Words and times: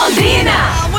Londrina. 0.00 0.89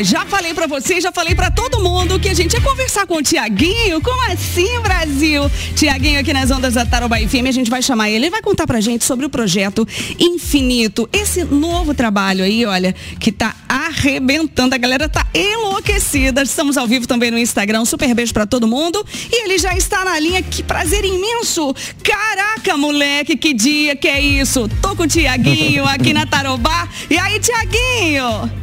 Já 0.00 0.24
falei 0.24 0.54
pra 0.54 0.66
vocês, 0.66 1.02
já 1.02 1.12
falei 1.12 1.34
pra 1.34 1.50
todo 1.50 1.80
mundo 1.80 2.18
que 2.18 2.28
a 2.28 2.34
gente 2.34 2.54
ia 2.54 2.60
conversar 2.60 3.06
com 3.06 3.16
o 3.16 3.22
Tiaguinho. 3.22 4.00
Como 4.00 4.20
assim, 4.32 4.80
Brasil? 4.80 5.50
Tiaguinho 5.76 6.18
aqui 6.18 6.32
nas 6.32 6.50
ondas 6.50 6.74
da 6.74 6.86
Tarobá 6.86 7.18
FM, 7.18 7.46
a 7.46 7.52
gente 7.52 7.70
vai 7.70 7.82
chamar 7.82 8.08
ele. 8.08 8.24
Ele 8.24 8.30
vai 8.30 8.40
contar 8.40 8.66
pra 8.66 8.80
gente 8.80 9.04
sobre 9.04 9.26
o 9.26 9.28
projeto 9.28 9.86
Infinito. 10.18 11.08
Esse 11.12 11.44
novo 11.44 11.94
trabalho 11.94 12.42
aí, 12.42 12.64
olha, 12.64 12.94
que 13.20 13.30
tá 13.30 13.54
arrebentando. 13.68 14.74
A 14.74 14.78
galera 14.78 15.08
tá 15.08 15.26
enlouquecida. 15.34 16.42
Estamos 16.42 16.76
ao 16.76 16.86
vivo 16.86 17.06
também 17.06 17.30
no 17.30 17.38
Instagram. 17.38 17.84
Super 17.84 18.14
beijo 18.14 18.32
pra 18.32 18.46
todo 18.46 18.66
mundo. 18.66 19.04
E 19.30 19.44
ele 19.44 19.58
já 19.58 19.76
está 19.76 20.04
na 20.04 20.18
linha. 20.18 20.42
Que 20.42 20.62
prazer 20.62 21.04
imenso. 21.04 21.74
Caraca, 22.02 22.76
moleque, 22.76 23.36
que 23.36 23.52
dia 23.52 23.94
que 23.94 24.08
é 24.08 24.20
isso? 24.20 24.68
Tô 24.80 24.96
com 24.96 25.02
o 25.02 25.06
Tiaguinho 25.06 25.84
aqui 25.84 26.12
na 26.12 26.24
Tarobá. 26.24 26.88
E 27.10 27.18
aí, 27.18 27.38
Tiaguinho? 27.38 28.61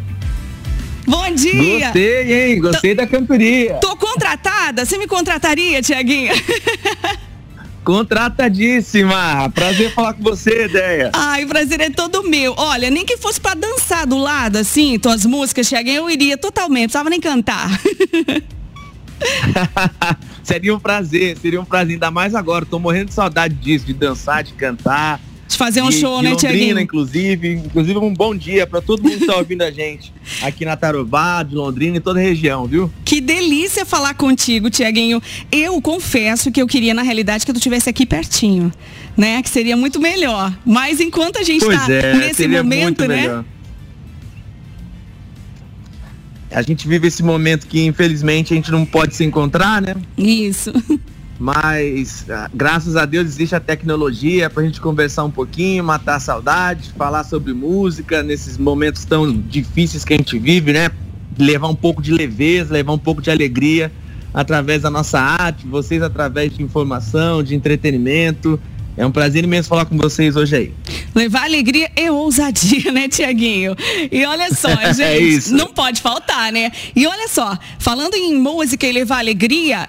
Bom 1.10 1.32
dia. 1.32 1.88
Gostei, 1.88 2.52
hein? 2.52 2.62
Gostei 2.62 2.94
da 2.94 3.08
cantoria. 3.08 3.80
Tô 3.82 3.98
contratada? 3.98 4.86
Você 4.86 4.96
me 4.96 5.08
contrataria, 5.08 5.82
Tiaguinho? 5.82 6.32
Contratadíssima! 7.84 9.50
Prazer 9.50 9.92
falar 9.92 10.14
com 10.14 10.22
você, 10.22 10.66
ideia. 10.66 11.10
Ai, 11.12 11.46
o 11.46 11.48
prazer 11.48 11.82
é 11.82 11.90
todo 11.90 12.30
meu. 12.30 12.54
Olha, 12.56 12.92
nem 12.92 13.04
que 13.04 13.18
fosse 13.18 13.42
pra 13.42 13.56
dançar 13.56 14.06
do 14.06 14.20
lado, 14.20 14.58
assim, 14.58 15.00
tuas 15.00 15.26
músicas, 15.26 15.68
Tiaguinho, 15.68 16.02
eu 16.02 16.10
iria 16.10 16.38
totalmente, 16.38 16.94
não 16.94 17.04
precisava 17.04 17.10
nem 17.10 17.20
cantar. 17.20 17.68
seria 20.44 20.76
um 20.76 20.80
prazer, 20.80 21.36
seria 21.40 21.60
um 21.60 21.66
prazer, 21.66 21.94
ainda 21.94 22.12
mais 22.12 22.36
agora. 22.36 22.64
Tô 22.64 22.78
morrendo 22.78 23.08
de 23.08 23.16
saudade 23.16 23.56
disso, 23.56 23.88
de 23.88 23.94
dançar, 23.94 24.44
de 24.44 24.54
cantar. 24.54 25.20
De 25.50 25.58
fazer 25.58 25.82
um 25.82 25.90
de, 25.90 25.96
show, 25.98 26.18
de 26.22 26.30
né, 26.30 26.36
Tiaguinho? 26.36 26.80
inclusive. 26.80 27.54
Inclusive, 27.54 27.98
um 27.98 28.14
bom 28.14 28.36
dia 28.36 28.68
para 28.68 28.82
todo 28.82 29.02
mundo 29.02 29.18
que 29.18 29.26
tá 29.26 29.36
ouvindo 29.36 29.64
a 29.64 29.72
gente 29.72 30.14
aqui 30.44 30.64
na 30.64 30.78
Tarobá, 30.78 31.42
de 31.42 31.56
Londrina 31.56 31.98
e 31.98 32.00
toda 32.00 32.20
a 32.20 32.22
região, 32.22 32.68
viu? 32.68 32.94
Que 33.04 33.20
delícia 33.20 33.84
falar 33.84 34.14
contigo, 34.14 34.70
Tiaguinho. 34.70 35.20
Eu 35.52 35.82
confesso 35.82 36.52
que 36.52 36.62
eu 36.62 36.68
queria, 36.68 36.94
na 36.94 37.02
realidade, 37.02 37.48
que 37.48 37.52
tu 37.52 37.58
estivesse 37.58 37.90
aqui 37.90 38.06
pertinho, 38.06 38.72
né? 39.18 39.42
Que 39.42 39.50
seria 39.50 39.76
muito 39.76 40.00
melhor. 40.00 40.56
Mas 40.64 41.00
enquanto 41.00 41.40
a 41.40 41.44
gente 41.44 41.66
Pois 41.66 41.80
tá 41.80 41.92
é, 41.92 42.14
nesse 42.14 42.48
momento, 42.48 43.08
né? 43.08 43.16
melhor. 43.22 43.46
A 46.52 46.62
gente 46.62 46.88
vive 46.88 47.08
esse 47.08 47.24
momento 47.24 47.66
que 47.66 47.84
infelizmente 47.86 48.54
a 48.54 48.56
gente 48.56 48.72
não 48.72 48.86
pode 48.86 49.16
se 49.16 49.24
encontrar, 49.24 49.82
né? 49.82 49.96
Isso. 50.16 50.72
Mas 51.40 52.30
ah, 52.30 52.50
graças 52.54 52.98
a 52.98 53.06
Deus 53.06 53.26
existe 53.26 53.56
a 53.56 53.62
tecnologia 53.62 54.50
pra 54.50 54.62
gente 54.62 54.82
conversar 54.82 55.24
um 55.24 55.32
pouquinho, 55.32 55.82
matar 55.86 56.16
a 56.16 56.20
saudade, 56.20 56.92
falar 56.98 57.24
sobre 57.24 57.54
música 57.54 58.22
nesses 58.22 58.58
momentos 58.58 59.06
tão 59.06 59.32
difíceis 59.32 60.04
que 60.04 60.14
a 60.14 60.18
gente 60.18 60.38
vive, 60.38 60.74
né? 60.74 60.92
Levar 61.38 61.70
um 61.70 61.76
pouco 61.76 62.02
de 62.02 62.12
leveza, 62.12 62.74
levar 62.74 62.92
um 62.92 62.98
pouco 62.98 63.22
de 63.22 63.32
alegria 63.32 63.90
através 64.34 64.82
da 64.82 64.90
nossa 64.90 65.18
arte, 65.18 65.66
vocês 65.66 66.02
através 66.02 66.54
de 66.54 66.62
informação, 66.62 67.42
de 67.42 67.56
entretenimento. 67.56 68.60
É 68.98 69.06
um 69.06 69.12
prazer 69.12 69.46
imenso 69.46 69.70
falar 69.70 69.86
com 69.86 69.98
vocês 69.98 70.36
hoje 70.36 70.56
aí. 70.58 70.74
Levar 71.16 71.46
alegria 71.46 71.90
e 71.96 72.10
ousadia, 72.10 72.92
né, 72.92 73.08
Tiaguinho? 73.08 73.74
E 74.12 74.26
olha 74.26 74.54
só, 74.54 74.68
gente, 74.92 75.54
É 75.54 75.56
não 75.56 75.68
pode 75.68 76.02
faltar, 76.02 76.52
né? 76.52 76.70
E 76.94 77.08
olha 77.08 77.30
só, 77.30 77.58
falando 77.80 78.16
em 78.16 78.38
música 78.38 78.86
e 78.86 78.92
levar 78.92 79.20
alegria, 79.20 79.88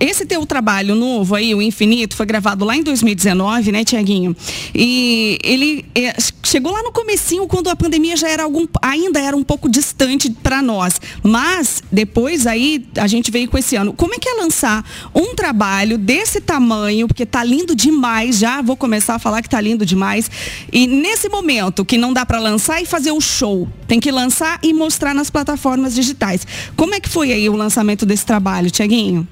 esse 0.00 0.24
teu 0.24 0.46
trabalho 0.46 0.94
novo 0.94 1.34
aí, 1.34 1.54
o 1.54 1.60
Infinito, 1.60 2.16
foi 2.16 2.24
gravado 2.24 2.64
lá 2.64 2.74
em 2.74 2.82
2019, 2.82 3.70
né, 3.70 3.84
Tiaguinho? 3.84 4.34
E 4.74 5.38
ele 5.44 5.84
é, 5.94 6.16
chegou 6.42 6.72
lá 6.72 6.82
no 6.82 6.90
comecinho, 6.90 7.46
quando 7.46 7.68
a 7.68 7.76
pandemia 7.76 8.16
já 8.16 8.28
era 8.28 8.44
algum, 8.44 8.66
ainda 8.80 9.20
era 9.20 9.36
um 9.36 9.44
pouco 9.44 9.68
distante 9.68 10.30
para 10.30 10.62
nós. 10.62 10.98
Mas 11.22 11.82
depois 11.92 12.46
aí 12.46 12.86
a 12.96 13.06
gente 13.06 13.30
veio 13.30 13.48
com 13.48 13.58
esse 13.58 13.76
ano. 13.76 13.92
Como 13.92 14.14
é 14.14 14.18
que 14.18 14.28
é 14.28 14.34
lançar 14.34 14.84
um 15.14 15.34
trabalho 15.34 15.98
desse 15.98 16.40
tamanho, 16.40 17.06
porque 17.06 17.26
tá 17.26 17.44
lindo 17.44 17.76
demais, 17.76 18.38
já 18.38 18.62
vou 18.62 18.76
começar 18.76 19.16
a 19.16 19.18
falar 19.18 19.42
que 19.42 19.50
tá 19.50 19.60
lindo 19.60 19.84
demais. 19.84 20.30
E 20.72 20.86
nesse 20.86 21.28
momento 21.28 21.84
que 21.84 21.98
não 21.98 22.14
dá 22.14 22.24
para 22.24 22.40
lançar 22.40 22.80
e 22.80 22.86
fazer 22.86 23.12
o 23.12 23.20
show, 23.20 23.68
tem 23.86 24.00
que 24.00 24.10
lançar 24.10 24.58
e 24.62 24.72
mostrar 24.72 25.14
nas 25.14 25.28
plataformas 25.28 25.94
digitais. 25.94 26.46
Como 26.74 26.94
é 26.94 27.00
que 27.00 27.08
foi 27.08 27.32
aí 27.32 27.50
o 27.50 27.54
lançamento 27.54 28.06
desse 28.06 28.24
trabalho, 28.24 28.70
Tiaguinho? 28.70 29.28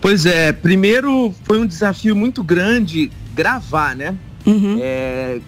Pois 0.00 0.26
é, 0.26 0.52
primeiro 0.52 1.34
foi 1.44 1.58
um 1.60 1.66
desafio 1.66 2.14
muito 2.14 2.42
grande 2.42 3.10
gravar, 3.34 3.96
né? 3.96 4.14
Uhum. 4.46 4.78
É, 4.80 5.40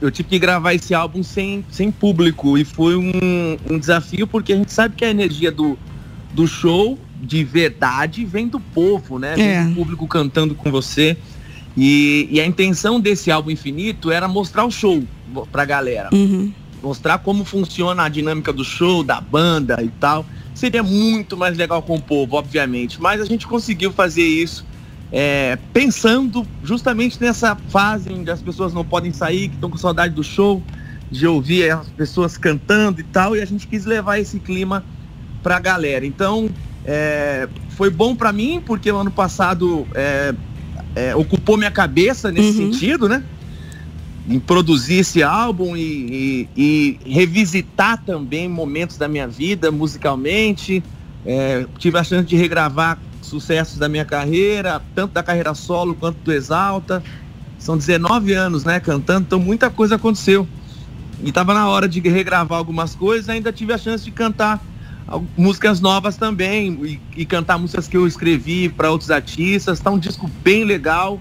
eu 0.00 0.10
tive 0.10 0.28
que 0.30 0.38
gravar 0.38 0.74
esse 0.74 0.92
álbum 0.94 1.22
sem, 1.22 1.64
sem 1.70 1.90
público 1.90 2.58
e 2.58 2.64
foi 2.64 2.96
um, 2.96 3.12
um 3.70 3.78
desafio 3.78 4.26
porque 4.26 4.52
a 4.52 4.56
gente 4.56 4.72
sabe 4.72 4.96
que 4.96 5.04
a 5.04 5.10
energia 5.10 5.50
do, 5.52 5.78
do 6.32 6.46
show 6.46 6.98
de 7.22 7.44
verdade 7.44 8.24
vem 8.24 8.48
do 8.48 8.58
povo, 8.58 9.18
né? 9.18 9.36
Vem 9.36 9.44
É. 9.48 9.64
do 9.64 9.74
público 9.74 10.06
cantando 10.08 10.54
com 10.56 10.70
você. 10.70 11.16
E, 11.76 12.28
e 12.30 12.40
a 12.40 12.44
intenção 12.44 13.00
desse 13.00 13.30
álbum 13.30 13.50
infinito 13.50 14.10
era 14.10 14.26
mostrar 14.28 14.64
o 14.64 14.70
show 14.70 15.02
pra 15.50 15.64
galera 15.64 16.10
Uhum. 16.12 16.52
mostrar 16.82 17.16
como 17.18 17.44
funciona 17.44 18.02
a 18.02 18.08
dinâmica 18.08 18.52
do 18.52 18.62
show, 18.64 19.02
da 19.04 19.20
banda 19.20 19.82
e 19.82 19.88
tal. 19.88 20.26
Seria 20.54 20.82
muito 20.82 21.36
mais 21.36 21.56
legal 21.56 21.82
com 21.82 21.96
o 21.96 22.02
povo, 22.02 22.36
obviamente. 22.36 23.00
Mas 23.00 23.20
a 23.20 23.24
gente 23.24 23.46
conseguiu 23.46 23.92
fazer 23.92 24.22
isso 24.24 24.64
é, 25.10 25.58
pensando 25.72 26.46
justamente 26.62 27.20
nessa 27.20 27.56
fase 27.68 28.10
onde 28.12 28.30
as 28.30 28.42
pessoas 28.42 28.72
não 28.72 28.84
podem 28.84 29.12
sair, 29.12 29.48
que 29.48 29.54
estão 29.54 29.70
com 29.70 29.76
saudade 29.76 30.14
do 30.14 30.22
show, 30.24 30.62
de 31.10 31.26
ouvir 31.26 31.70
as 31.70 31.88
pessoas 31.90 32.38
cantando 32.38 33.00
e 33.00 33.04
tal. 33.04 33.36
E 33.36 33.40
a 33.42 33.44
gente 33.44 33.66
quis 33.66 33.84
levar 33.84 34.18
esse 34.18 34.40
clima 34.40 34.84
pra 35.42 35.58
galera. 35.58 36.06
Então, 36.06 36.48
é, 36.84 37.48
foi 37.70 37.90
bom 37.90 38.14
pra 38.14 38.32
mim, 38.32 38.62
porque 38.64 38.90
o 38.90 38.96
ano 38.96 39.10
passado 39.10 39.86
é, 39.94 40.34
é, 40.94 41.16
ocupou 41.16 41.56
minha 41.56 41.70
cabeça 41.70 42.30
nesse 42.30 42.50
Uhum. 42.50 42.72
sentido, 42.72 43.08
né? 43.08 43.22
Em 44.28 44.38
produzir 44.38 44.98
esse 45.00 45.22
álbum 45.22 45.76
e, 45.76 46.48
e- 46.56 46.98
e 47.04 47.12
revisitar 47.12 48.02
também 48.04 48.48
momentos 48.48 48.96
da 48.96 49.08
minha 49.08 49.26
vida 49.26 49.70
musicalmente. 49.70 50.82
É, 51.24 51.66
tive 51.78 51.98
a 51.98 52.04
chance 52.04 52.26
de 52.26 52.36
regravar 52.36 52.98
sucessos 53.20 53.78
da 53.78 53.88
minha 53.88 54.04
carreira, 54.04 54.82
tanto 54.94 55.12
da 55.12 55.22
carreira 55.22 55.54
solo 55.54 55.94
quanto 55.94 56.18
do 56.18 56.32
Exalta. 56.32 57.02
São 57.58 57.76
19 57.76 58.32
anos, 58.32 58.64
né, 58.64 58.80
cantando, 58.80 59.22
então 59.26 59.38
muita 59.38 59.70
coisa 59.70 59.94
aconteceu. 59.94 60.46
E 61.22 61.28
estava 61.28 61.54
na 61.54 61.68
hora 61.68 61.88
de 61.88 62.00
regravar 62.00 62.58
algumas 62.58 62.94
coisas, 62.94 63.28
ainda 63.28 63.52
tive 63.52 63.72
a 63.72 63.78
chance 63.78 64.04
de 64.04 64.10
cantar 64.10 64.60
músicas 65.36 65.80
novas 65.80 66.16
também 66.16 66.78
e, 67.16 67.20
e 67.22 67.26
cantar 67.26 67.58
músicas 67.58 67.86
que 67.86 67.96
eu 67.96 68.06
escrevi 68.06 68.68
para 68.68 68.90
outros 68.90 69.10
artistas. 69.10 69.78
Tá 69.80 69.90
um 69.90 69.98
disco 69.98 70.28
bem 70.42 70.64
legal 70.64 71.20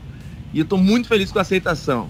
e 0.53 0.59
eu 0.59 0.65
tô 0.65 0.77
muito 0.77 1.07
feliz 1.07 1.31
com 1.31 1.39
a 1.39 1.41
aceitação. 1.41 2.09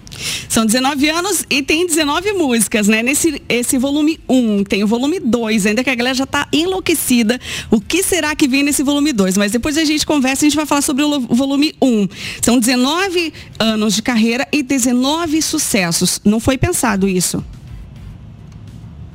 São 0.52 0.66
19 0.66 1.08
anos 1.08 1.46
e 1.50 1.64
tem 1.64 1.88
19 1.88 2.34
músicas, 2.34 2.86
né? 2.86 3.02
Nesse 3.02 3.42
esse 3.48 3.78
volume 3.78 4.20
1, 4.28 4.66
tem 4.66 4.84
o 4.84 4.88
volume 4.88 5.18
2, 5.18 5.66
ainda 5.66 5.82
que 5.82 5.90
a 5.90 5.96
galera 5.96 6.14
já 6.14 6.26
tá 6.26 6.46
enlouquecida. 6.52 7.40
O 7.70 7.80
que 7.80 8.04
será 8.04 8.36
que 8.36 8.50
vem 8.50 8.62
nesse 8.62 8.84
volume 8.84 9.14
2? 9.14 9.38
Mas 9.38 9.54
depois 9.54 9.78
a 9.78 9.86
gente 9.86 10.06
conversa, 10.06 10.46
a 10.46 10.50
gente 10.50 10.58
vai 10.58 10.66
falar 10.66 10.82
sobre 10.82 11.06
o 11.06 11.22
volume 11.22 11.74
1. 11.82 12.06
São 12.42 12.60
19 12.60 13.32
anos 13.60 13.96
de 13.96 14.02
carreira 14.02 14.46
e 14.52 14.62
19 14.62 15.42
sucessos. 15.42 16.20
Não 16.26 16.42
foi 16.42 16.58
pensado 16.58 17.08
isso. 17.08 17.42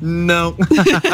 Não. 0.00 0.54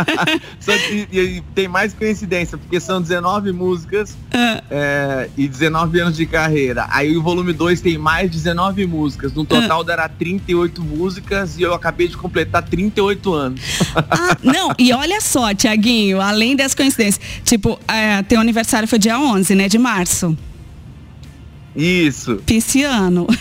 Só 0.58 0.72
que- 0.76 1.06
e, 1.12 1.18
e 1.20 1.40
tem 1.54 1.68
mais 1.68 1.94
coincidência, 1.94 2.58
porque 2.58 2.80
são 2.80 3.00
19 3.00 3.52
músicas 3.52 4.16
Ah, 4.32 4.62
é, 4.70 5.30
e 5.36 5.46
19 5.46 6.00
anos 6.00 6.16
de 6.16 6.26
carreira. 6.26 6.86
Aí 6.90 7.16
o 7.16 7.22
volume 7.22 7.52
2 7.52 7.80
tem 7.80 7.96
mais 7.96 8.30
19 8.30 8.84
músicas. 8.86 9.32
No 9.34 9.44
total 9.44 9.84
dará 9.84 10.08
38 10.08 10.82
músicas 10.82 11.56
e 11.58 11.62
eu 11.62 11.72
acabei 11.72 12.08
de 12.08 12.16
completar 12.16 12.62
38 12.64 13.32
anos. 13.32 13.60
ah, 13.94 14.36
não, 14.42 14.74
e 14.78 14.92
olha 14.92 15.20
só, 15.20 15.54
Tiaguinho, 15.54 16.20
além 16.20 16.56
das 16.56 16.74
coincidências. 16.74 17.24
Tipo, 17.44 17.78
é, 17.86 18.22
teu 18.24 18.40
aniversário 18.40 18.88
foi 18.88 18.98
dia 18.98 19.16
11, 19.18 19.54
né? 19.54 19.68
De 19.68 19.78
março. 19.78 20.36
Isso. 21.76 22.36
Pisciano. 22.44 23.26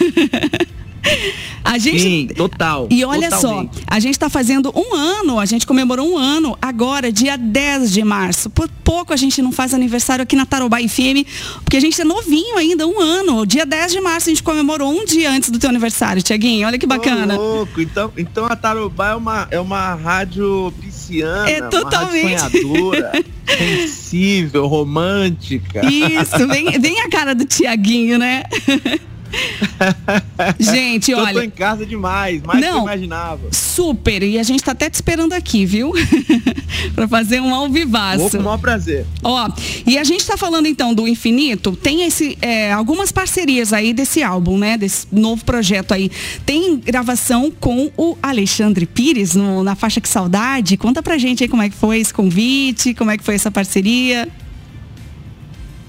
A 1.64 1.78
gente. 1.78 2.02
Sim, 2.02 2.28
total. 2.36 2.88
E 2.90 3.04
olha 3.06 3.30
totalmente. 3.30 3.76
só, 3.76 3.82
a 3.88 4.00
gente 4.00 4.14
está 4.14 4.30
fazendo 4.30 4.72
um 4.76 4.96
ano, 4.96 5.40
a 5.40 5.46
gente 5.46 5.66
comemorou 5.66 6.14
um 6.14 6.18
ano 6.18 6.58
agora, 6.62 7.12
dia 7.12 7.38
10 7.38 7.92
de 7.92 8.04
março. 8.04 8.50
Por 8.50 8.68
pouco 8.84 9.14
a 9.14 9.16
gente 9.16 9.42
não 9.42 9.52
faz 9.52 9.74
aniversário 9.74 10.24
aqui 10.24 10.36
na 10.36 10.46
Tarobá 10.46 10.80
FM, 10.80 11.26
porque 11.64 11.78
a 11.78 11.80
gente 11.80 12.00
é 12.02 12.04
novinho 12.04 12.58
ainda, 12.58 12.88
um 12.88 13.00
ano. 13.00 13.46
Dia 13.46 13.66
10 13.66 13.92
de 13.92 14.02
março 14.02 14.30
a 14.30 14.32
gente 14.32 14.44
comemorou 14.44 14.92
um 14.92 15.06
dia 15.06 15.32
antes 15.32 15.50
do 15.50 15.60
teu 15.60 15.70
aniversário, 15.70 16.22
Tiaguinho. 16.22 16.68
Olha 16.68 16.78
que 16.78 16.88
bacana. 16.88 17.38
Ô, 17.38 17.56
louco. 17.56 17.82
Então, 17.82 18.12
então 18.18 18.46
a 18.46 18.56
Tarobá 18.56 19.10
é 19.10 19.16
uma, 19.16 19.48
é 19.52 19.60
uma 19.60 19.94
rádio 19.94 20.74
pisciana, 20.82 21.50
É 21.50 21.62
totalmente. 21.62 22.34
uma 22.34 22.42
rádio 22.42 22.62
sonhadora, 22.62 23.12
sensível, 23.58 24.68
romântica. 24.68 25.82
Isso, 25.86 26.48
vem, 26.48 26.80
vem 26.80 27.00
a 27.02 27.10
cara 27.10 27.34
do 27.34 27.46
Tiaguinho, 27.46 28.18
né? 28.18 28.44
gente, 30.60 31.14
olha. 31.14 31.30
Eu 31.30 31.34
tô 31.36 31.42
em 31.42 31.50
casa 31.50 31.86
demais, 31.86 32.42
mais 32.42 32.60
não, 32.60 32.72
que 32.72 32.78
eu 32.78 32.82
imaginava. 32.84 33.42
Super, 33.52 34.24
e 34.24 34.38
a 34.38 34.44
gente 34.44 34.64
tá 34.64 34.72
até 34.72 34.90
te 34.90 34.96
esperando 34.96 35.34
aqui, 35.34 35.66
viu? 35.66 35.92
para 36.96 37.08
fazer 37.08 37.42
um 37.42 37.54
ao 37.54 37.70
vivaço. 37.70 38.20
Vou 38.20 38.30
com 38.30 38.38
o 38.38 38.44
maior 38.44 38.58
prazer. 38.58 39.06
Ó, 39.24 39.50
e 39.86 39.98
a 39.98 40.04
gente 40.04 40.26
tá 40.26 40.38
falando 40.38 40.68
então 40.68 40.94
do 40.94 41.08
Infinito, 41.08 41.76
tem 41.76 42.04
esse, 42.04 42.38
é, 42.42 42.72
algumas 42.72 43.12
parcerias 43.12 43.74
aí 43.74 43.94
desse 43.94 44.24
álbum, 44.24 44.58
né? 44.58 44.78
Desse 44.78 45.08
novo 45.12 45.44
projeto 45.44 45.94
aí. 45.94 46.12
Tem 46.46 46.78
gravação 46.78 47.52
com 47.52 47.92
o 47.98 48.18
Alexandre 48.22 48.86
Pires 48.86 49.36
no, 49.36 49.64
na 49.64 49.76
faixa 49.76 50.02
Que 50.02 50.10
Saudade. 50.10 50.78
Conta 50.78 51.02
pra 51.02 51.18
gente 51.18 51.44
aí 51.44 51.50
como 51.50 51.62
é 51.62 51.70
que 51.70 51.76
foi 51.76 52.00
esse 52.00 52.14
convite, 52.14 52.94
como 52.94 53.12
é 53.12 53.18
que 53.18 53.24
foi 53.24 53.36
essa 53.36 53.52
parceria. 53.52 54.28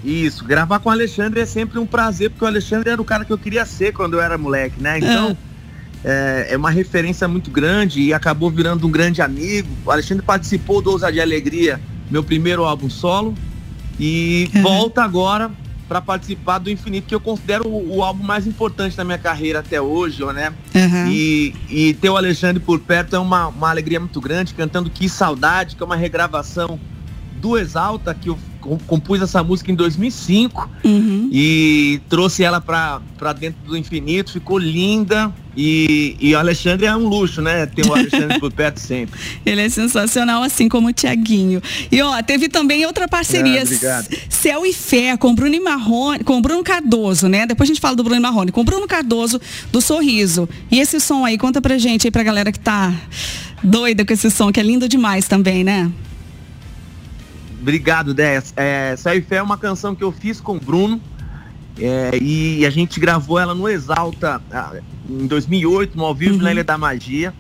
Isso, 0.05 0.45
gravar 0.45 0.81
com 0.81 0.89
o 0.89 0.93
Alexandre 0.93 1.41
é 1.41 1.47
sempre 1.47 1.79
um 1.79 1.87
prazer, 1.87 2.31
porque 2.31 2.45
o 2.45 2.49
Alexandre 2.49 2.91
era 2.91 3.01
o 3.01 3.05
cara 3.05 3.25
que 3.25 3.33
eu 3.33 3.39
queria 3.39 3.65
ser 3.65 3.93
quando 3.93 4.15
eu 4.15 4.21
era 4.21 4.37
moleque, 4.37 4.83
né? 4.83 4.99
Então, 4.99 5.37
é, 6.05 6.49
é 6.51 6.57
uma 6.57 6.71
referência 6.71 7.29
muito 7.29 7.51
grande 7.51 8.01
e 8.01 8.13
acabou 8.13 8.51
virando 8.51 8.87
um 8.87 8.91
grande 8.91 9.23
amigo. 9.23 9.69
O 9.87 9.91
Alexandre 9.91 10.25
participou 10.25 10.83
do 10.83 10.91
Ousa 10.91 11.13
de 11.13 11.21
Alegria, 11.21 11.81
meu 12.11 12.25
primeiro 12.25 12.65
álbum 12.65 12.91
solo, 12.91 13.35
e 13.99 14.51
uhum. 14.55 14.63
volta 14.63 15.05
agora 15.05 15.51
para 15.89 16.01
participar 16.01 16.59
do 16.59 16.71
Infinito, 16.71 17.07
que 17.07 17.15
eu 17.15 17.21
considero 17.21 17.69
o, 17.69 17.97
o, 17.97 18.03
álbum 18.03 18.25
mais 18.25 18.47
importante 18.47 18.97
da 18.97 19.05
minha 19.05 19.19
carreira 19.19 19.59
até 19.59 19.81
hoje, 19.81 20.25
né? 20.33 20.53
Uhum. 20.75 21.07
E, 21.09 21.55
e 21.69 21.95
ter 21.95 22.09
o 22.09 22.17
Alexandre 22.17 22.61
por 22.61 22.81
perto 22.81 23.15
é 23.15 23.19
uma, 23.19 23.49
uma 23.49 23.69
alegria 23.69 24.01
muito 24.01 24.19
grande, 24.21 24.55
cantando 24.55 24.89
Que 24.89 25.07
Saudade, 25.07 25.77
que 25.77 25.83
é 25.83 25.87
uma 25.87 25.97
regravação 25.97 26.81
do 27.41 27.59
Exalta, 27.59 28.15
que 28.15 28.31
eu 28.31 28.39
compus 28.87 29.21
essa 29.21 29.43
música 29.43 29.71
em 29.71 29.75
2005 29.75 30.71
uhum. 30.85 31.29
e 31.33 32.01
trouxe 32.09 32.43
ela 32.45 32.61
para 32.61 33.33
dentro 33.39 33.61
do 33.67 33.77
infinito, 33.77 34.33
ficou 34.33 34.59
linda 34.59 35.33
e, 35.57 36.17
e 36.19 36.35
o 36.35 36.39
Alexandre 36.39 36.87
é 36.87 36.97
um 36.97 37.07
luxo, 37.07 37.43
né? 37.43 37.67
Ter 37.67 37.87
o 37.87 37.93
Alexandre 37.93 38.41
por 38.41 38.51
perto 38.53 38.81
sempre. 38.81 39.21
Ele 39.45 39.61
é 39.61 39.69
sensacional, 39.69 40.43
assim 40.43 40.69
como 40.69 40.89
o 40.89 40.93
Tiaguinho. 40.93 41.61
E 41.91 42.01
ó, 42.01 42.23
teve 42.23 42.49
também 42.49 42.87
outra 42.87 43.07
parceria, 43.07 43.63
ah, 43.63 44.05
Céu 44.31 44.65
e 44.65 44.73
Fé, 44.73 45.17
com 45.17 45.35
Bruno 45.35 45.63
Marrone, 45.63 46.25
com 46.25 46.41
Bruno 46.41 46.63
Cardoso, 46.63 47.29
né? 47.29 47.47
Depois 47.47 47.69
a 47.69 47.73
gente 47.73 47.81
fala 47.81 47.95
do 47.95 48.03
Bruno 48.03 48.21
Marrone, 48.21 48.51
com 48.51 48.65
Bruno 48.65 48.87
Cardoso 48.87 49.41
do 49.71 49.81
Sorriso. 49.81 50.49
E 50.71 50.81
esse 50.81 50.99
som 51.01 51.25
aí, 51.25 51.37
conta 51.37 51.61
pra 51.61 51.77
gente 51.77 52.07
aí, 52.07 52.11
pra 52.11 52.23
galera 52.23 52.51
que 52.51 52.61
tá 52.61 52.93
doida 53.63 54.05
com 54.05 54.13
esse 54.13 54.31
som, 54.31 54.51
que 54.51 54.59
é 54.59 54.63
lindo 54.63 54.89
demais 54.89 55.29
também, 55.29 55.63
né? 55.63 55.91
Obrigado, 57.63 58.13
Déia. 58.13 58.43
É, 58.57 58.97
Céu 58.97 59.15
e 59.15 59.23
Fé 59.23 59.37
é 59.37 59.43
uma 59.43 59.57
canção 59.57 59.95
que 59.95 60.03
eu 60.03 60.11
fiz 60.11 60.41
com 60.41 60.57
o 60.57 60.61
Bruno 60.61 61.01
é, 61.79 62.19
e 62.21 62.67
a 62.67 62.71
gente 62.71 62.99
gravou 62.99 63.39
ela 63.39 63.55
no 63.55 63.69
Exalta 63.69 64.43
em 65.09 65.29
2008, 65.29 65.97
no 65.97 66.05
ao 66.05 66.15
vivo 66.15 66.35
uhum. 66.35 66.43
na 66.43 66.51
Ilha 66.51 66.65
da 66.65 66.77
Magia. 66.77 67.33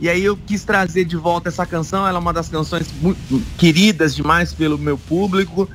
E 0.00 0.08
aí 0.08 0.24
eu 0.24 0.36
quis 0.36 0.64
trazer 0.64 1.04
de 1.04 1.16
volta 1.16 1.48
essa 1.48 1.66
canção, 1.66 2.06
ela 2.06 2.16
é 2.16 2.20
uma 2.20 2.32
das 2.32 2.48
canções 2.48 2.88
muito 3.02 3.42
queridas 3.58 4.14
demais 4.14 4.54
pelo 4.54 4.78
meu 4.78 4.96
público. 4.96 5.68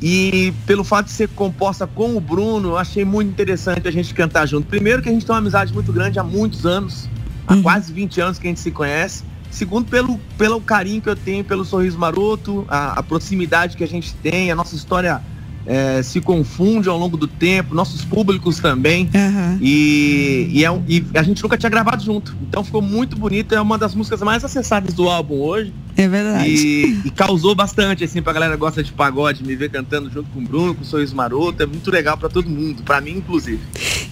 E 0.00 0.52
pelo 0.64 0.82
fato 0.82 1.06
de 1.06 1.12
ser 1.12 1.28
composta 1.28 1.86
com 1.86 2.16
o 2.16 2.20
Bruno, 2.20 2.70
eu 2.70 2.78
achei 2.78 3.04
muito 3.04 3.30
interessante 3.30 3.86
a 3.86 3.90
gente 3.90 4.14
cantar 4.14 4.46
junto. 4.46 4.66
Primeiro 4.66 5.02
que 5.02 5.08
a 5.08 5.12
gente 5.12 5.26
tem 5.26 5.32
uma 5.32 5.38
amizade 5.38 5.72
muito 5.72 5.92
grande 5.92 6.18
há 6.18 6.24
muitos 6.24 6.66
anos, 6.66 7.08
há 7.46 7.54
uhum. 7.54 7.62
quase 7.62 7.92
20 7.92 8.20
anos 8.20 8.38
que 8.38 8.46
a 8.46 8.50
gente 8.50 8.60
se 8.60 8.70
conhece. 8.70 9.24
Segundo, 9.52 9.86
pelo, 9.86 10.18
pelo 10.38 10.60
carinho 10.60 11.02
que 11.02 11.08
eu 11.10 11.14
tenho 11.14 11.44
pelo 11.44 11.64
Sorriso 11.64 11.98
Maroto, 11.98 12.64
a, 12.68 12.98
a 12.98 13.02
proximidade 13.02 13.76
que 13.76 13.84
a 13.84 13.88
gente 13.88 14.14
tem, 14.14 14.50
a 14.50 14.56
nossa 14.56 14.74
história 14.74 15.22
é, 15.66 16.02
se 16.02 16.20
confunde 16.20 16.88
ao 16.88 16.98
longo 16.98 17.16
do 17.16 17.28
tempo, 17.28 17.74
nossos 17.74 18.04
públicos 18.04 18.58
também. 18.58 19.08
Uhum. 19.14 19.58
E, 19.60 20.48
e, 20.50 20.64
é, 20.64 20.82
e, 20.88 21.04
a 21.14 21.22
gente 21.22 21.42
nunca 21.42 21.56
tinha 21.56 21.70
gravado 21.70 22.02
junto. 22.02 22.34
Então 22.42 22.64
ficou 22.64 22.82
muito 22.82 23.16
bonito. 23.16 23.54
É 23.54 23.60
uma 23.60 23.78
das 23.78 23.94
músicas 23.94 24.20
mais 24.22 24.44
acessadas 24.44 24.94
do 24.94 25.08
álbum 25.08 25.40
hoje. 25.40 25.72
É 25.96 26.08
verdade. 26.08 26.48
E, 26.48 27.02
e 27.04 27.10
causou 27.10 27.54
bastante, 27.54 28.02
assim, 28.02 28.22
pra 28.22 28.32
galera 28.32 28.54
que 28.54 28.58
gosta 28.58 28.82
de 28.82 28.90
pagode, 28.90 29.44
me 29.44 29.54
ver 29.54 29.70
cantando 29.70 30.10
junto 30.10 30.30
com 30.30 30.40
o 30.40 30.42
Bruno, 30.42 30.74
com 30.74 30.82
o 30.82 30.84
Sorriso 30.84 31.14
Maroto. 31.14 31.62
É 31.62 31.66
muito 31.66 31.90
legal 31.90 32.16
para 32.16 32.28
todo 32.28 32.48
mundo, 32.48 32.82
para 32.82 33.00
mim, 33.00 33.18
inclusive. 33.18 33.60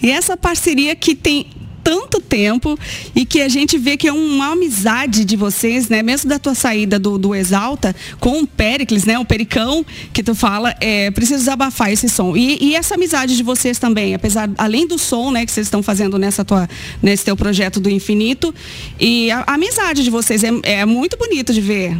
E 0.01 0.09
essa 0.09 0.37
parceria 0.37 0.95
que 0.95 1.15
tem 1.15 1.47
tanto 1.83 2.19
tempo 2.19 2.77
e 3.15 3.25
que 3.25 3.41
a 3.41 3.49
gente 3.49 3.77
vê 3.77 3.97
que 3.97 4.07
é 4.07 4.13
uma 4.13 4.53
amizade 4.53 5.25
de 5.25 5.35
vocês, 5.35 5.89
né? 5.89 6.01
Mesmo 6.01 6.29
da 6.29 6.39
tua 6.39 6.55
saída 6.55 6.97
do, 6.97 7.17
do 7.17 7.35
Exalta 7.35 7.95
com 8.19 8.41
o 8.41 8.47
Pericles, 8.47 9.05
né? 9.05 9.17
O 9.19 9.25
Pericão, 9.25 9.85
que 10.13 10.23
tu 10.23 10.33
fala, 10.35 10.75
é 10.79 11.11
preciso 11.11 11.39
desabafar 11.39 11.91
esse 11.91 12.07
som. 12.07 12.35
E, 12.35 12.57
e, 12.61 12.75
essa 12.75 12.95
amizade 12.95 13.35
de 13.35 13.43
vocês 13.43 13.77
também, 13.77 14.13
apesar, 14.13 14.49
além 14.57 14.87
do 14.87 14.97
som, 14.97 15.31
né, 15.31 15.45
que 15.45 15.51
vocês 15.51 15.67
estão 15.67 15.83
fazendo 15.83 16.17
nessa 16.17 16.43
tua, 16.43 16.69
nesse 17.01 17.25
teu 17.25 17.35
projeto 17.35 17.79
do 17.79 17.89
infinito, 17.89 18.53
e 18.99 19.31
a, 19.31 19.43
a 19.47 19.53
amizade 19.53 20.03
de 20.03 20.09
vocês 20.09 20.43
é, 20.43 20.49
é 20.63 20.85
muito 20.85 21.17
bonito 21.17 21.53
de 21.53 21.61
ver. 21.61 21.97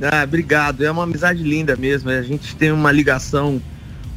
Ah, 0.00 0.24
obrigado. 0.24 0.84
É 0.84 0.90
uma 0.90 1.04
amizade 1.04 1.42
linda 1.42 1.76
mesmo. 1.76 2.10
A 2.10 2.22
gente 2.22 2.54
tem 2.56 2.72
uma 2.72 2.90
ligação 2.90 3.60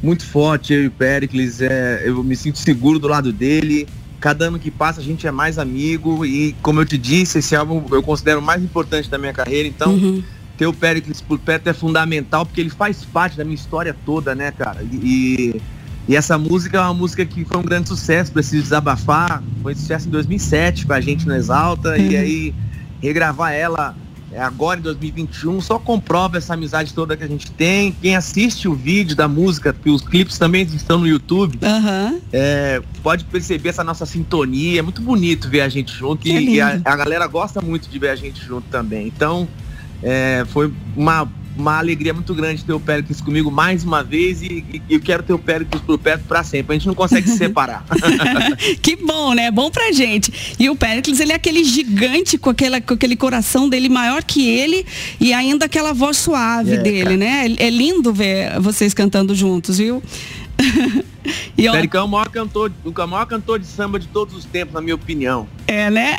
muito 0.02 0.24
forte, 0.24 0.72
eu 0.72 0.84
e 0.84 0.86
o 0.86 0.90
Pericles. 0.90 1.60
É, 1.60 2.02
eu 2.04 2.22
me 2.22 2.36
sinto 2.36 2.58
seguro 2.58 2.98
do 2.98 3.08
lado 3.08 3.32
dele. 3.32 3.86
Cada 4.20 4.46
ano 4.46 4.58
que 4.58 4.70
passa 4.70 5.00
a 5.00 5.04
gente 5.04 5.26
é 5.26 5.30
mais 5.30 5.58
amigo 5.58 6.24
e, 6.24 6.54
como 6.60 6.80
eu 6.80 6.86
te 6.86 6.98
disse, 6.98 7.38
esse 7.38 7.54
álbum 7.54 7.84
eu 7.90 8.02
considero 8.02 8.40
o 8.40 8.42
mais 8.42 8.62
importante 8.62 9.08
da 9.08 9.16
minha 9.16 9.32
carreira. 9.32 9.68
Então, 9.68 9.92
uhum. 9.92 10.22
ter 10.56 10.66
o 10.66 10.72
Pericles 10.72 11.20
por 11.20 11.38
perto 11.38 11.68
é 11.68 11.72
fundamental 11.72 12.44
porque 12.44 12.60
ele 12.60 12.70
faz 12.70 13.04
parte 13.04 13.36
da 13.36 13.44
minha 13.44 13.54
história 13.54 13.94
toda, 14.04 14.34
né, 14.34 14.50
cara? 14.50 14.82
E, 14.82 15.60
e 16.08 16.16
essa 16.16 16.36
música 16.36 16.78
é 16.78 16.80
uma 16.80 16.94
música 16.94 17.24
que 17.24 17.44
foi 17.44 17.58
um 17.58 17.62
grande 17.62 17.88
sucesso, 17.88 18.32
preciso 18.32 18.62
desabafar. 18.64 19.42
Foi 19.62 19.74
sucesso 19.74 20.08
em 20.08 20.10
2007 20.10 20.86
com 20.86 20.92
a 20.92 21.00
gente 21.00 21.26
no 21.26 21.34
Exalta 21.34 21.90
uhum. 21.90 21.96
e 21.96 22.16
aí 22.16 22.54
regravar 23.00 23.52
ela 23.52 23.94
agora 24.38 24.78
em 24.78 24.82
2021, 24.82 25.60
só 25.60 25.78
comprova 25.78 26.38
essa 26.38 26.54
amizade 26.54 26.94
toda 26.94 27.16
que 27.16 27.24
a 27.24 27.28
gente 27.28 27.50
tem. 27.50 27.92
Quem 27.92 28.16
assiste 28.16 28.68
o 28.68 28.74
vídeo 28.74 29.16
da 29.16 29.28
música, 29.28 29.72
que 29.72 29.90
os 29.90 30.02
clipes 30.02 30.38
também 30.38 30.62
estão 30.62 30.98
no 30.98 31.06
YouTube, 31.06 31.58
uhum. 31.62 32.20
é, 32.32 32.82
pode 33.02 33.24
perceber 33.24 33.70
essa 33.70 33.84
nossa 33.84 34.06
sintonia. 34.06 34.80
É 34.80 34.82
muito 34.82 35.00
bonito 35.00 35.48
ver 35.48 35.62
a 35.62 35.68
gente 35.68 35.92
junto 35.92 36.26
e, 36.26 36.56
e 36.56 36.60
a, 36.60 36.80
a, 36.84 36.96
galera 36.96 37.26
gosta 37.26 37.60
muito 37.60 37.88
de 37.88 37.98
ver 37.98 38.10
a 38.10 38.16
gente 38.16 38.44
junto 38.44 38.66
também. 38.70 39.06
Então, 39.06 39.48
é, 40.02 40.44
foi 40.48 40.72
uma 40.96 41.28
uma 41.58 41.78
alegria 41.78 42.14
muito 42.14 42.34
grande 42.34 42.64
ter 42.64 42.72
o 42.72 42.80
Péricles 42.80 43.20
comigo 43.20 43.50
mais 43.50 43.84
uma 43.84 44.02
vez 44.02 44.42
e, 44.42 44.64
e 44.72 44.82
eu 44.94 45.00
quero 45.00 45.22
ter 45.22 45.32
o 45.32 45.38
Péricles 45.38 45.82
por 45.82 45.98
perto 45.98 46.24
para 46.24 46.42
sempre. 46.44 46.74
A 46.74 46.78
gente 46.78 46.86
não 46.86 46.94
consegue 46.94 47.28
se 47.28 47.36
separar. 47.38 47.84
que 48.80 48.96
bom, 48.96 49.34
né? 49.34 49.50
Bom 49.50 49.70
pra 49.70 49.92
gente. 49.92 50.56
E 50.58 50.70
o 50.70 50.76
Péricles, 50.76 51.20
ele 51.20 51.32
é 51.32 51.34
aquele 51.34 51.64
gigante 51.64 52.38
com, 52.38 52.50
aquela, 52.50 52.80
com 52.80 52.94
aquele 52.94 53.16
coração 53.16 53.68
dele 53.68 53.88
maior 53.88 54.22
que 54.22 54.48
ele 54.48 54.86
e 55.20 55.32
ainda 55.32 55.66
aquela 55.66 55.92
voz 55.92 56.16
suave 56.16 56.74
é, 56.74 56.76
dele, 56.78 57.04
cara. 57.04 57.16
né? 57.16 57.46
É, 57.58 57.66
é 57.66 57.70
lindo 57.70 58.12
ver 58.12 58.58
vocês 58.60 58.94
cantando 58.94 59.34
juntos, 59.34 59.78
viu? 59.78 60.02
e, 61.56 61.68
ó, 61.68 61.72
Pericão 61.72 62.02
é 62.02 62.04
o 62.04 62.08
maior 62.08 62.28
cantor, 62.28 62.72
o 62.84 63.06
maior 63.06 63.26
cantor 63.26 63.58
de 63.58 63.66
samba 63.66 63.98
de 63.98 64.08
todos 64.08 64.34
os 64.34 64.44
tempos, 64.44 64.74
na 64.74 64.80
minha 64.80 64.94
opinião. 64.94 65.48
É, 65.66 65.90
né? 65.90 66.16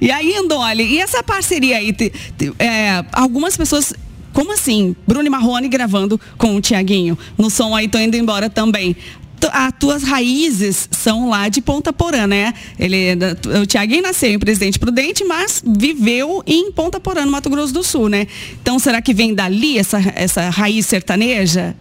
E 0.00 0.10
aí, 0.10 0.34
Andoli, 0.36 0.84
e 0.84 0.98
essa 0.98 1.22
parceria 1.22 1.78
aí? 1.78 1.92
Te, 1.92 2.12
te, 2.36 2.52
é, 2.58 3.04
algumas 3.12 3.56
pessoas 3.56 3.94
como 4.34 4.52
assim? 4.52 4.96
Bruno 5.06 5.30
Marrone 5.30 5.68
gravando 5.68 6.20
com 6.36 6.56
o 6.56 6.60
Tiaguinho. 6.60 7.16
No 7.38 7.48
som 7.48 7.74
aí, 7.74 7.86
tô 7.86 7.98
indo 7.98 8.16
embora 8.16 8.50
também. 8.50 8.96
As 9.52 9.72
tuas 9.78 10.02
raízes 10.02 10.88
são 10.90 11.28
lá 11.28 11.48
de 11.48 11.60
Ponta 11.60 11.92
Porã, 11.92 12.26
né? 12.26 12.52
Ele, 12.78 13.12
o 13.62 13.66
Tiaguinho 13.66 14.02
nasceu 14.02 14.30
em 14.30 14.38
Presidente 14.38 14.78
Prudente, 14.78 15.22
mas 15.22 15.62
viveu 15.64 16.42
em 16.46 16.72
Ponta 16.72 16.98
Porã, 16.98 17.24
no 17.24 17.30
Mato 17.30 17.48
Grosso 17.48 17.72
do 17.72 17.84
Sul, 17.84 18.08
né? 18.08 18.26
Então, 18.60 18.78
será 18.78 19.00
que 19.00 19.14
vem 19.14 19.34
dali 19.34 19.78
essa, 19.78 19.98
essa 20.16 20.48
raiz 20.50 20.86
sertaneja? 20.86 21.76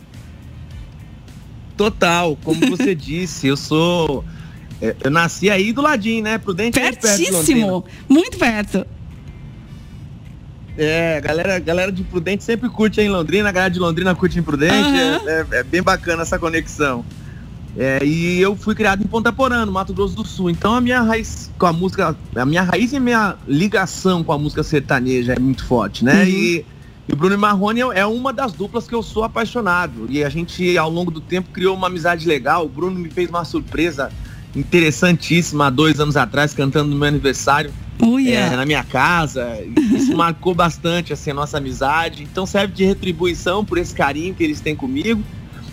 Total, 1.75 2.37
como 2.43 2.67
você 2.69 2.93
disse, 2.95 3.47
eu 3.47 3.57
sou 3.57 4.23
é, 4.81 4.95
eu 5.03 5.11
nasci 5.11 5.49
aí 5.49 5.71
do 5.71 5.81
ladinho, 5.81 6.23
né? 6.23 6.37
Prudente 6.37 6.79
Pertíssimo, 6.79 7.81
perto 7.81 7.97
muito 8.09 8.37
perto. 8.37 8.85
É, 10.77 11.21
galera, 11.21 11.59
galera 11.59 11.91
de 11.91 12.03
Prudente 12.03 12.43
sempre 12.43 12.67
curte 12.67 12.99
em 12.99 13.09
Londrina, 13.09 13.49
a 13.49 13.51
galera 13.51 13.71
de 13.71 13.79
Londrina 13.79 14.15
curte 14.15 14.39
em 14.39 14.43
Prudente, 14.43 14.73
uhum. 14.73 15.29
é, 15.29 15.45
é, 15.51 15.59
é, 15.59 15.63
bem 15.63 15.83
bacana 15.83 16.23
essa 16.23 16.39
conexão. 16.39 17.05
É, 17.77 18.03
e 18.03 18.39
eu 18.39 18.55
fui 18.55 18.75
criado 18.75 19.03
em 19.03 19.07
Ponta 19.07 19.31
Porã, 19.31 19.65
no 19.65 19.71
Mato 19.71 19.93
Grosso 19.93 20.15
do 20.15 20.25
Sul. 20.25 20.49
Então 20.49 20.73
a 20.75 20.81
minha 20.81 21.01
raiz 21.01 21.51
com 21.57 21.65
a 21.65 21.73
música, 21.73 22.15
a 22.35 22.45
minha 22.45 22.63
raiz 22.63 22.91
e 22.91 22.97
a 22.97 22.99
minha 22.99 23.35
ligação 23.47 24.23
com 24.23 24.31
a 24.31 24.37
música 24.37 24.63
sertaneja 24.63 25.33
é 25.33 25.39
muito 25.39 25.65
forte, 25.65 26.05
né? 26.05 26.23
Uhum. 26.23 26.29
E, 26.29 26.65
e 27.07 27.13
o 27.13 27.15
Bruno 27.15 27.37
Marrone 27.37 27.81
é 27.81 28.05
uma 28.05 28.31
das 28.31 28.53
duplas 28.53 28.87
que 28.87 28.93
eu 28.93 29.01
sou 29.01 29.23
apaixonado. 29.23 30.05
E 30.09 30.23
a 30.23 30.29
gente, 30.29 30.77
ao 30.77 30.89
longo 30.89 31.09
do 31.09 31.19
tempo, 31.21 31.49
criou 31.51 31.75
uma 31.75 31.87
amizade 31.87 32.27
legal. 32.27 32.65
O 32.65 32.69
Bruno 32.69 32.99
me 32.99 33.09
fez 33.09 33.29
uma 33.29 33.43
surpresa 33.43 34.11
interessantíssima 34.55 35.67
há 35.67 35.69
dois 35.69 35.99
anos 35.99 36.15
atrás, 36.15 36.53
cantando 36.53 36.89
no 36.89 36.95
meu 36.95 37.07
aniversário. 37.07 37.71
É, 38.53 38.55
na 38.55 38.65
minha 38.65 38.83
casa. 38.83 39.59
Isso 39.91 40.13
marcou 40.17 40.53
bastante 40.53 41.13
assim, 41.13 41.31
a 41.31 41.33
nossa 41.33 41.57
amizade. 41.57 42.23
Então 42.23 42.45
serve 42.45 42.73
de 42.73 42.83
retribuição 42.83 43.63
por 43.63 43.77
esse 43.77 43.93
carinho 43.93 44.33
que 44.33 44.43
eles 44.43 44.59
têm 44.59 44.75
comigo. 44.75 45.23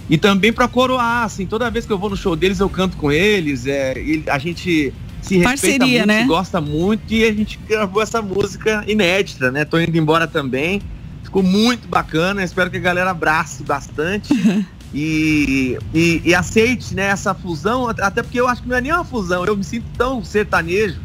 E 0.09 0.19
também 0.19 0.53
para 0.53 0.67
coroar, 0.67 1.25
assim, 1.25 1.47
toda 1.47 1.71
vez 1.71 1.87
que 1.87 1.93
eu 1.93 1.99
vou 1.99 2.11
no 2.11 2.17
show 2.17 2.35
deles, 2.35 2.59
eu 2.59 2.69
canto 2.69 2.97
com 2.97 3.13
eles. 3.13 3.67
É, 3.67 3.95
a 4.29 4.39
gente 4.39 4.93
se 5.23 5.37
respeita 5.37 5.45
Parceria, 5.45 5.99
muito, 5.99 6.07
né? 6.07 6.25
gosta 6.25 6.61
muito 6.61 7.13
e 7.13 7.25
a 7.25 7.33
gente 7.33 7.59
gravou 7.69 8.03
essa 8.03 8.21
música 8.21 8.85
inédita, 8.87 9.51
né? 9.51 9.65
Tô 9.65 9.79
indo 9.79 9.97
embora 9.97 10.27
também. 10.27 10.83
Ficou 11.23 11.43
muito 11.43 11.87
bacana, 11.87 12.43
espero 12.43 12.71
que 12.71 12.77
a 12.77 12.81
galera 12.81 13.11
abrace 13.11 13.63
bastante. 13.63 14.35
E, 14.93 15.79
e, 15.95 16.21
e, 16.25 16.35
aceite 16.35 16.95
né, 16.95 17.05
essa 17.07 17.33
fusão, 17.33 17.89
até 17.89 18.23
porque 18.23 18.41
eu 18.41 18.49
acho 18.49 18.63
que 18.63 18.69
não 18.69 18.77
é 18.77 18.81
nem 18.81 18.93
uma 18.93 19.05
fusão, 19.05 19.45
eu 19.45 19.57
me 19.57 19.63
sinto 19.63 19.87
tão 19.97 20.25
sertanejo 20.25 20.99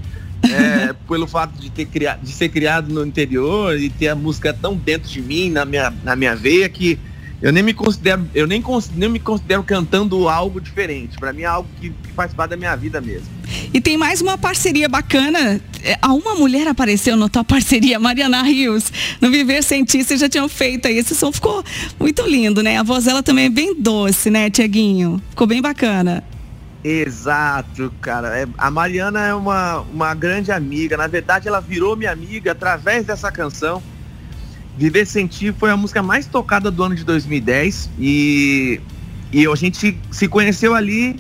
é, 0.43 0.93
pelo 1.07 1.27
fato 1.27 1.59
de, 1.59 1.69
ter 1.69 1.85
criado, 1.85 2.21
de 2.21 2.31
ser 2.31 2.49
criado 2.49 2.91
no 2.91 3.05
interior 3.05 3.77
e 3.79 3.89
ter 3.89 4.07
a 4.07 4.15
música 4.15 4.51
tão 4.53 4.75
dentro 4.75 5.07
de 5.07 5.21
mim, 5.21 5.51
na 5.51 5.65
minha, 5.65 5.93
na 6.03 6.15
minha 6.15 6.35
veia, 6.35 6.67
que 6.67 6.97
eu 7.45 7.53
nem 7.53 7.61
me 7.61 7.75
considero, 7.75 8.27
eu 8.33 8.47
nem, 8.47 8.63
nem 8.95 9.07
me 9.07 9.19
considero 9.19 9.61
cantando 9.61 10.27
algo 10.27 10.59
diferente. 10.59 11.15
Para 11.15 11.31
mim 11.31 11.43
é 11.43 11.45
algo 11.45 11.69
que, 11.79 11.91
que, 11.91 12.11
faz 12.13 12.33
parte 12.33 12.49
da 12.49 12.57
minha 12.57 12.75
vida 12.75 12.99
mesmo. 12.99 13.27
E 13.71 13.79
tem 13.79 13.97
mais 13.97 14.19
uma 14.19 14.35
parceria 14.35 14.89
bacana. 14.89 15.61
É, 15.83 15.95
uma 16.07 16.33
mulher 16.33 16.67
apareceu 16.67 17.15
na 17.15 17.29
tua 17.29 17.43
parceria, 17.45 17.99
Mariana 17.99 18.41
Rios. 18.41 18.91
No 19.21 19.29
Viver 19.29 19.61
vocês 19.61 20.19
já 20.19 20.27
tinham 20.27 20.49
feito 20.49 20.87
aí. 20.87 20.97
Esse 20.97 21.13
som 21.13 21.31
ficou 21.31 21.63
muito 21.99 22.23
lindo, 22.23 22.63
né? 22.63 22.77
A 22.77 22.83
voz 22.83 23.05
dela 23.05 23.21
também 23.21 23.45
é 23.45 23.49
bem 23.49 23.79
doce, 23.79 24.31
né, 24.31 24.49
Tiaguinho? 24.49 25.21
Ficou 25.29 25.45
bem 25.45 25.61
bacana. 25.61 26.23
Exato, 26.83 27.93
cara. 28.01 28.39
É, 28.39 28.47
a 28.57 28.71
Mariana 28.71 29.23
é 29.23 29.35
uma, 29.35 29.81
uma 29.81 30.15
grande 30.15 30.51
amiga. 30.51 30.97
Na 30.97 31.05
verdade, 31.05 31.47
ela 31.47 31.59
virou 31.59 31.95
minha 31.95 32.11
amiga 32.11 32.53
através 32.53 33.05
dessa 33.05 33.31
canção. 33.31 33.83
Viver 34.77 35.05
Sentir 35.05 35.53
foi 35.53 35.71
a 35.71 35.77
música 35.77 36.03
mais 36.03 36.25
tocada 36.25 36.69
do 36.69 36.83
ano 36.83 36.95
de 36.95 37.03
2010 37.03 37.89
e, 37.97 38.81
e 39.31 39.47
a 39.47 39.55
gente 39.55 39.97
se 40.11 40.27
conheceu 40.27 40.75
ali. 40.75 41.19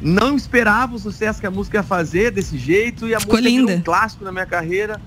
Não 0.00 0.36
esperava 0.36 0.94
o 0.94 0.98
sucesso 0.98 1.40
que 1.40 1.46
a 1.46 1.50
música 1.50 1.78
ia 1.78 1.82
fazer 1.82 2.30
desse 2.30 2.58
jeito 2.58 3.08
e 3.08 3.14
a 3.14 3.20
Ficou 3.20 3.36
música 3.36 3.48
linda. 3.48 3.72
um 3.72 3.80
clássico 3.82 4.24
na 4.24 4.30
minha 4.30 4.46
carreira. 4.46 5.00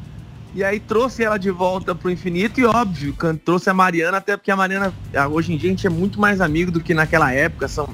E 0.55 0.63
aí 0.63 0.79
trouxe 0.79 1.23
ela 1.23 1.37
de 1.37 1.51
volta 1.51 1.93
pro 1.93 2.09
infinito 2.09 2.59
e 2.59 2.65
óbvio, 2.65 3.15
trouxe 3.45 3.69
a 3.69 3.73
Mariana, 3.73 4.17
até 4.17 4.35
porque 4.35 4.49
a 4.49 4.55
Mariana, 4.55 4.91
hoje 5.29 5.53
em 5.53 5.57
dia 5.57 5.69
a 5.69 5.71
gente 5.71 5.85
é 5.85 5.89
muito 5.89 6.19
mais 6.19 6.41
amigo 6.41 6.71
do 6.71 6.79
que 6.79 6.93
naquela 6.95 7.31
época, 7.31 7.67
são 7.67 7.87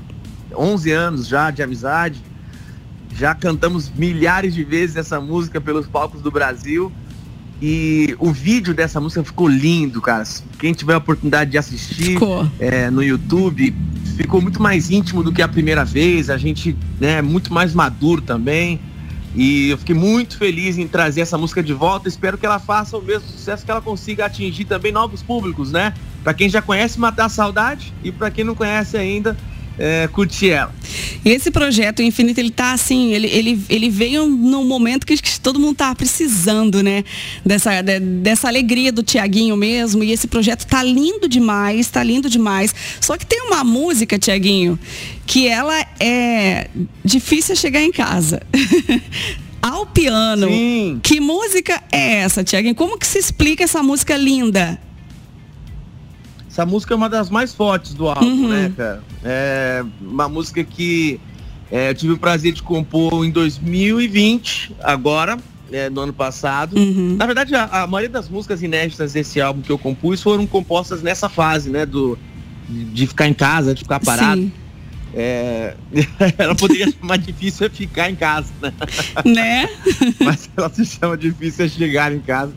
11 0.56 0.92
anos 0.92 1.28
já 1.28 1.52
de 1.52 1.62
amizade. 1.62 2.22
Já 3.16 3.36
cantamos 3.36 3.92
milhares 3.92 4.54
de 4.56 4.64
vezes 4.64 4.96
essa 4.96 5.20
música 5.20 5.60
pelos 5.62 5.86
palcos 5.88 6.22
do 6.22 6.32
Brasil. 6.32 6.92
E 7.66 8.14
o 8.20 8.30
vídeo 8.34 8.74
dessa 8.74 9.00
música 9.00 9.24
ficou 9.24 9.48
lindo, 9.48 10.02
cara. 10.02 10.26
Quem 10.60 10.74
tiver 10.74 10.96
a 10.96 10.98
oportunidade 10.98 11.52
de 11.52 11.58
assistir 11.58 12.20
é, 12.60 12.92
no 12.92 13.02
YouTube, 13.02 13.74
ficou 14.18 14.42
muito 14.42 14.62
mais 14.62 14.92
íntimo 14.92 15.24
do 15.24 15.32
que 15.32 15.42
a 15.42 15.48
primeira 15.48 15.86
vez. 15.86 16.30
A 16.30 16.36
gente 16.36 16.76
né, 17.00 17.20
é 17.20 17.22
muito 17.22 17.54
mais 17.54 17.74
maduro 17.74 18.22
também. 18.22 18.82
E 19.34 19.70
eu 19.70 19.78
fiquei 19.78 19.96
muito 19.96 20.38
feliz 20.38 20.78
em 20.78 20.86
trazer 20.90 21.22
essa 21.22 21.38
música 21.38 21.64
de 21.64 21.72
volta. 21.72 22.10
Espero 22.10 22.38
que 22.38 22.46
ela 22.46 22.60
faça 22.60 22.98
o 22.98 23.02
mesmo 23.02 23.30
sucesso, 23.30 23.64
que 23.64 23.72
ela 23.72 23.82
consiga 23.82 24.26
atingir 24.26 24.66
também 24.66 24.92
novos 24.92 25.24
públicos, 25.24 25.72
né? 25.72 25.94
Para 26.22 26.34
quem 26.34 26.50
já 26.50 26.62
conhece 26.62 27.00
Matar 27.00 27.28
a 27.28 27.30
Saudade 27.30 27.94
e 28.04 28.12
para 28.12 28.30
quem 28.30 28.44
não 28.44 28.56
conhece 28.56 28.98
ainda, 28.98 29.38
é, 29.78 30.08
curtir 30.12 30.52
ela. 30.52 30.74
E 31.26 31.30
esse 31.30 31.50
projeto 31.50 32.02
Infinito, 32.02 32.40
ele 32.40 32.52
tá 32.52 32.74
assim, 32.74 33.14
ele, 33.14 33.28
ele, 33.28 33.62
ele 33.70 33.90
veio 33.90 34.28
num 34.28 34.66
momento 34.66 35.06
que, 35.06 35.16
que 35.18 35.40
todo 35.40 35.60
mundo 35.60 35.76
tá 35.76 35.94
precisando, 35.96 36.84
né? 36.84 37.04
Dessa, 37.46 37.82
de, 37.82 38.00
dessa 38.00 38.48
alegria 38.48 38.92
do 38.92 39.02
Tiaguinho 39.02 39.56
mesmo. 39.56 40.04
E 40.04 40.12
esse 40.12 40.28
projeto 40.28 40.66
tá 40.66 40.84
lindo 40.84 41.28
demais, 41.28 41.90
tá 41.90 42.04
lindo 42.04 42.30
demais. 42.30 42.74
Só 43.00 43.18
que 43.18 43.26
tem 43.26 43.42
uma 43.42 43.64
música, 43.64 44.20
Tiaguinho, 44.20 44.78
que 45.26 45.48
ela 45.48 45.80
é 46.00 46.68
difícil 47.04 47.56
chegar 47.56 47.82
em 47.82 47.92
casa. 47.92 48.42
Ao 49.62 49.86
piano. 49.86 50.48
Sim. 50.50 51.00
Que 51.02 51.22
música 51.22 51.82
é 51.90 52.16
essa, 52.16 52.44
Tiaguinho? 52.44 52.76
Como 52.76 52.98
que 52.98 53.08
se 53.08 53.18
explica 53.18 53.64
essa 53.64 53.82
música 53.82 54.18
linda? 54.18 54.78
Essa 56.54 56.68
música 56.68 56.94
é 56.94 56.96
uma 56.96 57.10
das 57.10 57.32
mais 57.32 57.52
fortes 57.52 57.96
do 57.96 58.08
álbum, 58.08 58.28
uhum. 58.28 58.48
né, 58.48 58.72
cara? 58.78 59.04
É 59.24 59.84
uma 60.00 60.30
música 60.30 60.64
que 60.64 61.20
é, 61.72 61.90
eu 61.90 61.96
tive 61.96 62.14
o 62.14 62.18
prazer 62.20 62.54
de 62.54 62.62
compor 62.62 63.26
em 63.26 63.32
2020, 63.32 64.76
agora, 64.84 65.40
é, 65.72 65.90
no 65.90 66.02
ano 66.02 66.14
passado. 66.14 66.78
Uhum. 66.78 67.16
Na 67.18 67.26
verdade, 67.26 67.56
a, 67.56 67.82
a, 67.82 67.88
maioria 67.88 68.12
das 68.12 68.30
músicas 68.30 68.62
inéditas 68.62 69.14
desse 69.14 69.42
álbum 69.42 69.64
que 69.64 69.72
eu 69.72 69.80
compus 69.80 70.22
foram 70.22 70.46
compostas 70.46 71.02
nessa 71.02 71.28
fase, 71.28 71.72
né? 71.72 71.88
Do, 71.88 72.20
de, 72.70 73.08
ficar 73.08 73.28
em 73.28 73.34
casa, 73.34 73.74
de 73.74 73.82
ficar 73.82 74.00
parado. 74.00 74.42
Sim. 74.42 74.52
É, 75.16 75.76
ela 76.38 76.54
poderia 76.54 76.92
chamar 76.92 77.18
difícil 77.18 77.66
é 77.66 77.70
ficar 77.72 78.12
em 78.12 78.16
casa, 78.16 78.54
né? 78.62 78.72
né? 79.26 79.70
Mas 80.22 80.48
ela 80.56 80.70
se 80.70 80.86
chama 80.86 81.18
difícil 81.18 81.66
é 81.66 81.68
chegar 81.68 82.14
em 82.14 82.20
casa. 82.20 82.54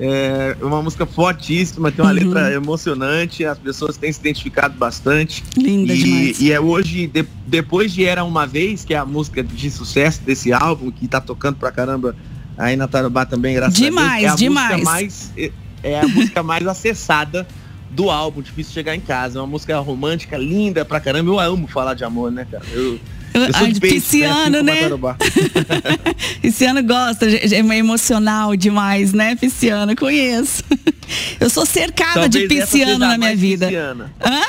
É 0.00 0.56
uma 0.62 0.80
música 0.80 1.04
fortíssima, 1.04 1.90
tem 1.90 2.04
uma 2.04 2.12
uhum. 2.12 2.18
letra 2.18 2.52
emocionante, 2.52 3.44
as 3.44 3.58
pessoas 3.58 3.96
têm 3.96 4.12
se 4.12 4.20
identificado 4.20 4.74
bastante. 4.78 5.42
Linda 5.56 5.92
e, 5.92 5.98
demais. 5.98 6.40
E 6.40 6.52
é 6.52 6.60
hoje, 6.60 7.08
de, 7.08 7.26
depois 7.46 7.92
de 7.92 8.04
Era 8.04 8.22
Uma 8.22 8.46
Vez, 8.46 8.84
que 8.84 8.94
é 8.94 8.96
a 8.96 9.04
música 9.04 9.42
de 9.42 9.70
sucesso 9.70 10.22
desse 10.22 10.52
álbum, 10.52 10.90
que 10.92 11.08
tá 11.08 11.20
tocando 11.20 11.56
pra 11.56 11.72
caramba 11.72 12.14
aí 12.56 12.76
na 12.76 12.86
Tarubá 12.86 13.26
também, 13.26 13.54
graças 13.54 13.74
demais, 13.74 14.24
a 14.24 14.28
Deus. 14.28 14.32
É 14.34 14.36
demais, 14.36 14.76
demais. 14.76 14.84
Mais, 14.84 15.32
é, 15.36 15.50
é 15.82 16.00
a 16.00 16.06
música 16.06 16.42
mais 16.44 16.66
acessada 16.66 17.46
do 17.90 18.10
álbum, 18.10 18.42
Difícil 18.42 18.72
Chegar 18.72 18.94
em 18.94 19.00
Casa. 19.00 19.38
É 19.38 19.40
uma 19.40 19.48
música 19.48 19.78
romântica, 19.78 20.36
linda 20.36 20.84
pra 20.84 21.00
caramba. 21.00 21.30
Eu 21.30 21.40
amo 21.40 21.66
falar 21.66 21.94
de 21.94 22.04
amor, 22.04 22.30
né, 22.30 22.46
cara? 22.50 22.64
Eu, 22.72 22.98
eu 23.34 23.54
sou 23.54 23.68
de 23.68 23.80
pisciano, 23.80 24.62
né? 24.62 24.72
Assim 24.72 24.90
né? 24.90 26.14
Pisciano 26.48 26.82
gosta, 26.82 27.26
é 27.26 27.76
emocional 27.76 28.56
demais, 28.56 29.12
né, 29.12 29.36
pisciano? 29.36 29.94
Conheço. 29.94 30.64
Eu 31.38 31.50
sou 31.50 31.66
cercada 31.66 32.22
Talvez 32.22 32.30
de 32.30 32.48
pisciano 32.48 32.98
na 32.98 33.18
minha 33.18 33.36
vida. 33.36 33.66
Pisciana. 33.66 34.12
Hã? 34.24 34.40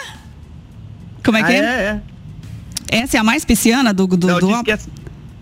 Como 1.23 1.37
é 1.37 1.43
que 1.43 1.51
ah, 1.51 1.53
é? 1.53 1.57
é? 1.57 2.01
é? 2.91 2.99
Essa 3.01 3.17
é 3.17 3.19
a 3.19 3.23
mais 3.23 3.43
pisciana 3.43 3.93
do, 3.93 4.07
do, 4.07 4.27
Não, 4.27 4.39
do 4.39 4.55
álbum? 4.55 4.71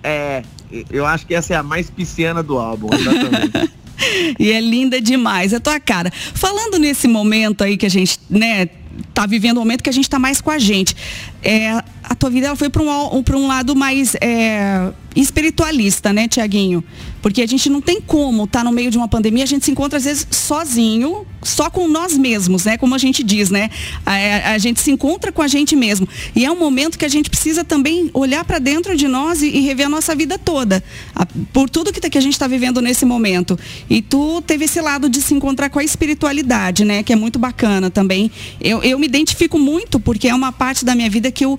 É, 0.04 0.44
é, 0.72 0.84
eu 0.90 1.06
acho 1.06 1.28
que 1.28 1.36
essa 1.36 1.54
é 1.54 1.58
a 1.58 1.62
mais 1.62 1.92
pisciana 1.92 2.42
do 2.42 2.58
álbum, 2.58 2.90
exatamente. 2.92 3.72
e 4.40 4.52
é 4.52 4.60
linda 4.60 5.00
demais, 5.00 5.54
é 5.54 5.60
tua 5.60 5.80
cara. 5.80 6.12
Falando 6.12 6.80
nesse 6.80 7.08
momento 7.08 7.64
aí 7.64 7.78
que 7.78 7.86
a 7.86 7.90
gente, 7.90 8.20
né, 8.30 8.68
tá 9.14 9.28
vivendo 9.28 9.58
um 9.58 9.62
momento 9.62 9.84
que 9.84 9.90
a 9.90 9.94
gente 9.94 10.06
está 10.06 10.18
mais 10.18 10.42
com 10.42 10.50
a 10.50 10.58
gente. 10.58 10.96
É, 11.44 11.72
a 12.04 12.16
tua 12.16 12.32
vida 12.32 12.48
ela 12.48 12.56
foi 12.56 12.70
para 12.70 12.82
um, 12.82 13.18
um, 13.18 13.24
um 13.36 13.48
lado 13.48 13.76
mais 13.76 14.16
é, 14.16 14.92
espiritualista, 15.22 16.14
né, 16.14 16.28
Tiaguinho? 16.28 16.84
Porque 17.22 17.42
a 17.42 17.48
gente 17.48 17.70
não 17.70 17.82
tem 17.82 18.00
como 18.02 18.44
estar 18.44 18.60
tá 18.60 18.66
no 18.66 18.72
meio 18.72 18.92
de 18.92 18.98
uma 18.98 19.08
pandemia, 19.08 19.44
a 19.44 19.48
gente 19.48 19.66
se 19.66 19.72
encontra 19.72 19.98
às 19.98 20.06
vezes 20.06 20.28
sozinho, 20.32 21.26
só 21.41 21.70
com 21.70 21.88
nós 21.88 22.17
mesmos, 22.17 22.65
né? 22.65 22.77
Como 22.77 22.96
a 22.96 22.98
gente 22.98 23.24
diz, 23.24 23.50
né? 23.50 23.70
A, 24.06 24.53
a 24.53 24.58
gente 24.58 24.79
se 24.79 24.91
encontra 24.91 25.32
com 25.32 25.41
a 25.41 25.48
gente 25.48 25.75
mesmo. 25.75 26.08
E 26.36 26.46
é 26.46 26.51
um 26.51 26.58
momento 26.58 26.98
que 26.98 27.06
a 27.06 27.10
gente 27.10 27.29
precisa 27.29 27.63
também 27.63 28.10
olhar 28.13 28.44
para 28.44 28.60
dentro 28.60 28.96
de 28.96 29.08
nós 29.08 29.41
e, 29.41 29.48
e, 29.48 29.62
rever 29.62 29.86
a 29.86 29.89
nossa 29.89 30.15
vida 30.15 30.38
toda, 30.38 30.84
a, 31.15 31.25
por 31.53 31.70
tudo 31.70 31.94
que, 31.94 32.00
tá, 32.00 32.10
que 32.10 32.17
a 32.17 32.22
gente 32.22 32.34
está 32.34 32.48
vivendo 32.48 32.82
nesse 32.82 33.06
momento. 33.06 33.58
E 33.89 34.01
tu 34.01 34.41
teve 34.41 34.65
esse 34.65 34.82
lado 34.82 35.10
de 35.10 35.22
se 35.22 35.34
encontrar 35.34 35.70
com 35.70 35.79
a 35.79 35.84
espiritualidade, 35.84 36.84
né? 36.84 37.03
Que 37.03 37.13
é 37.13 37.15
muito 37.15 37.39
bacana 37.39 37.89
também. 37.89 38.32
Eu, 38.60 38.82
eu 38.84 38.98
me 39.00 39.06
identifico 39.06 39.58
muito, 39.60 40.00
porque 40.00 40.27
é 40.27 40.36
uma 40.36 40.51
parte 40.51 40.84
da 40.84 40.96
minha 40.96 41.10
vida 41.10 41.32
que 41.32 41.46
eu 41.46 41.58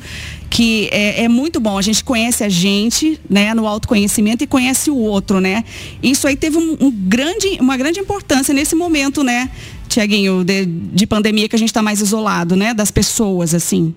que 0.50 0.88
é, 0.90 1.24
é, 1.24 1.28
muito 1.28 1.60
bom. 1.60 1.76
A 1.76 1.82
gente 1.82 2.02
conhece 2.02 2.42
a 2.42 2.48
gente, 2.48 3.20
né, 3.28 3.52
no 3.54 3.66
autoconhecimento 3.66 4.42
e 4.42 4.46
conhece 4.46 4.90
o 4.90 4.96
outro, 4.96 5.40
né? 5.40 5.64
Isso 6.02 6.26
aí 6.26 6.36
teve 6.36 6.56
um, 6.56 6.76
um 6.80 6.90
grande, 6.90 7.58
uma 7.60 7.76
grande 7.76 8.00
importância 8.00 8.54
nesse 8.54 8.74
momento, 8.74 9.22
né, 9.22 9.50
Tiaguinho, 9.88 10.44
de, 10.44 10.66
de, 10.66 11.06
pandemia 11.06 11.48
que 11.48 11.56
a 11.56 11.58
gente 11.58 11.70
está 11.70 11.82
mais 11.82 12.00
isolado, 12.00 12.54
né, 12.54 12.72
das 12.74 12.90
pessoas, 12.90 13.54
assim. 13.54 13.94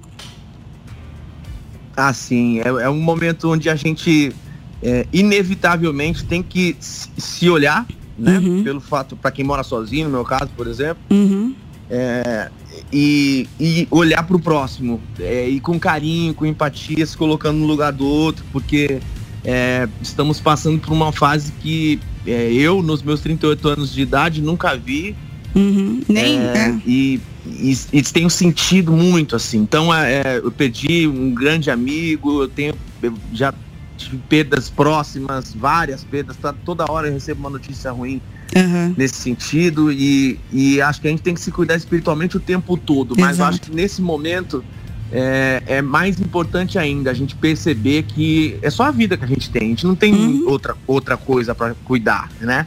Ah, 1.95 2.13
sim. 2.13 2.59
É, 2.59 2.67
é 2.67 2.89
um 2.89 3.01
momento 3.01 3.51
onde 3.51 3.69
a 3.69 3.75
gente 3.75 4.33
é, 4.81 5.05
inevitavelmente 5.13 6.25
tem 6.25 6.41
que 6.41 6.75
se 6.79 7.49
olhar, 7.49 7.85
né? 8.17 8.39
Uhum. 8.39 8.63
Pelo 8.63 8.79
fato, 8.79 9.15
para 9.15 9.31
quem 9.31 9.43
mora 9.43 9.63
sozinho, 9.63 10.05
no 10.05 10.11
meu 10.11 10.23
caso, 10.23 10.49
por 10.55 10.67
exemplo. 10.67 11.03
Uhum. 11.09 11.53
É, 11.89 12.49
e, 12.91 13.47
e 13.59 13.87
olhar 13.91 14.23
para 14.23 14.35
o 14.35 14.39
próximo, 14.39 15.01
é, 15.19 15.47
e 15.47 15.59
com 15.59 15.79
carinho, 15.79 16.33
com 16.33 16.45
empatia, 16.45 17.05
se 17.05 17.17
colocando 17.17 17.57
no 17.57 17.65
lugar 17.65 17.91
do 17.91 18.05
outro, 18.05 18.45
porque 18.51 18.99
é, 19.43 19.87
estamos 20.01 20.39
passando 20.39 20.79
por 20.79 20.93
uma 20.93 21.11
fase 21.11 21.51
que 21.61 21.99
é, 22.25 22.51
eu, 22.53 22.81
nos 22.81 23.01
meus 23.01 23.21
38 23.21 23.67
anos 23.67 23.93
de 23.93 24.01
idade, 24.01 24.41
nunca 24.41 24.75
vi. 24.75 25.15
Uhum, 25.55 26.01
nem. 26.07 26.39
É, 26.39 26.57
é. 26.57 26.81
E, 26.85 27.19
e, 27.45 27.77
e, 27.93 28.03
tenho 28.03 28.29
sentido 28.29 28.91
muito, 28.91 29.35
assim. 29.35 29.59
Então, 29.59 29.93
é, 29.93 30.39
eu 30.41 30.51
perdi 30.51 31.07
um 31.07 31.33
grande 31.33 31.69
amigo, 31.69 32.43
eu 32.43 32.47
tenho 32.47 32.73
eu 33.01 33.13
já 33.33 33.53
tive 33.97 34.17
perdas 34.29 34.69
próximas, 34.69 35.53
várias 35.53 36.03
perdas, 36.03 36.37
tá, 36.37 36.53
toda 36.53 36.89
hora 36.89 37.07
eu 37.07 37.13
recebo 37.13 37.39
uma 37.39 37.49
notícia 37.49 37.91
ruim 37.91 38.21
uhum. 38.55 38.93
nesse 38.97 39.15
sentido 39.15 39.91
e, 39.91 40.39
e 40.51 40.81
acho 40.81 41.01
que 41.01 41.07
a 41.07 41.11
gente 41.11 41.21
tem 41.21 41.33
que 41.33 41.41
se 41.41 41.51
cuidar 41.51 41.75
espiritualmente 41.75 42.37
o 42.37 42.39
tempo 42.39 42.77
todo, 42.77 43.15
mas 43.17 43.39
acho 43.39 43.61
que 43.61 43.71
nesse 43.71 44.01
momento 44.01 44.63
é, 45.11 45.61
é, 45.65 45.81
mais 45.81 46.19
importante 46.19 46.79
ainda 46.79 47.11
a 47.11 47.13
gente 47.13 47.35
perceber 47.35 48.03
que 48.03 48.57
é 48.61 48.69
só 48.69 48.83
a 48.83 48.91
vida 48.91 49.17
que 49.17 49.23
a 49.23 49.27
gente 49.27 49.49
tem, 49.49 49.63
a 49.63 49.67
gente 49.67 49.85
não 49.85 49.95
tem 49.95 50.13
uhum. 50.13 50.47
outra, 50.47 50.75
outra 50.87 51.17
coisa 51.17 51.53
para 51.53 51.75
cuidar, 51.85 52.29
né? 52.39 52.65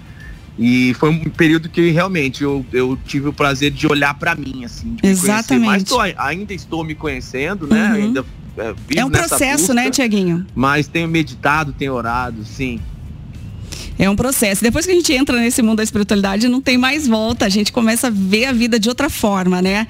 E 0.59 0.95
foi 0.95 1.11
um 1.11 1.25
período 1.25 1.69
que 1.69 1.91
realmente 1.91 2.45
eu, 2.45 2.65
eu 2.73 2.97
tive 3.07 3.29
o 3.29 3.33
prazer 3.33 3.71
de 3.73 3.87
olhar 3.87 4.15
para 4.15 4.35
mim, 4.35 4.65
assim, 4.65 4.95
de 4.95 5.09
Exatamente. 5.09 5.67
Mas 5.67 5.83
tô, 5.85 6.01
ainda 6.01 6.55
estou 6.55 6.85
me 6.85 6.95
conhecendo, 6.95 7.67
né? 7.67 7.89
Uhum. 7.89 7.95
Ainda 7.95 8.25
é, 8.57 8.75
é 8.97 9.05
um 9.05 9.11
processo, 9.11 9.43
né, 9.43 9.57
busca, 9.57 9.75
né, 9.75 9.91
Tiaguinho? 9.91 10.47
Mas 10.55 10.87
tenho 10.87 11.09
meditado, 11.09 11.73
tenho 11.73 11.93
orado, 11.93 12.45
sim. 12.45 12.81
É 13.99 14.11
um 14.11 14.17
processo. 14.17 14.63
Depois 14.63 14.85
que 14.85 14.93
a 14.93 14.95
gente 14.95 15.13
entra 15.13 15.39
nesse 15.39 15.63
mundo 15.63 15.77
da 15.77 15.83
espiritualidade, 15.83 16.49
não 16.49 16.61
tem 16.61 16.77
mais 16.77 17.07
volta. 17.07 17.47
A 17.47 17.49
gente 17.49 17.73
começa 17.73 18.09
a 18.09 18.11
ver 18.11 18.47
a 18.47 18.53
vida 18.53 18.79
de 18.79 18.89
outra 18.89 19.09
forma, 19.09 19.63
né? 19.63 19.87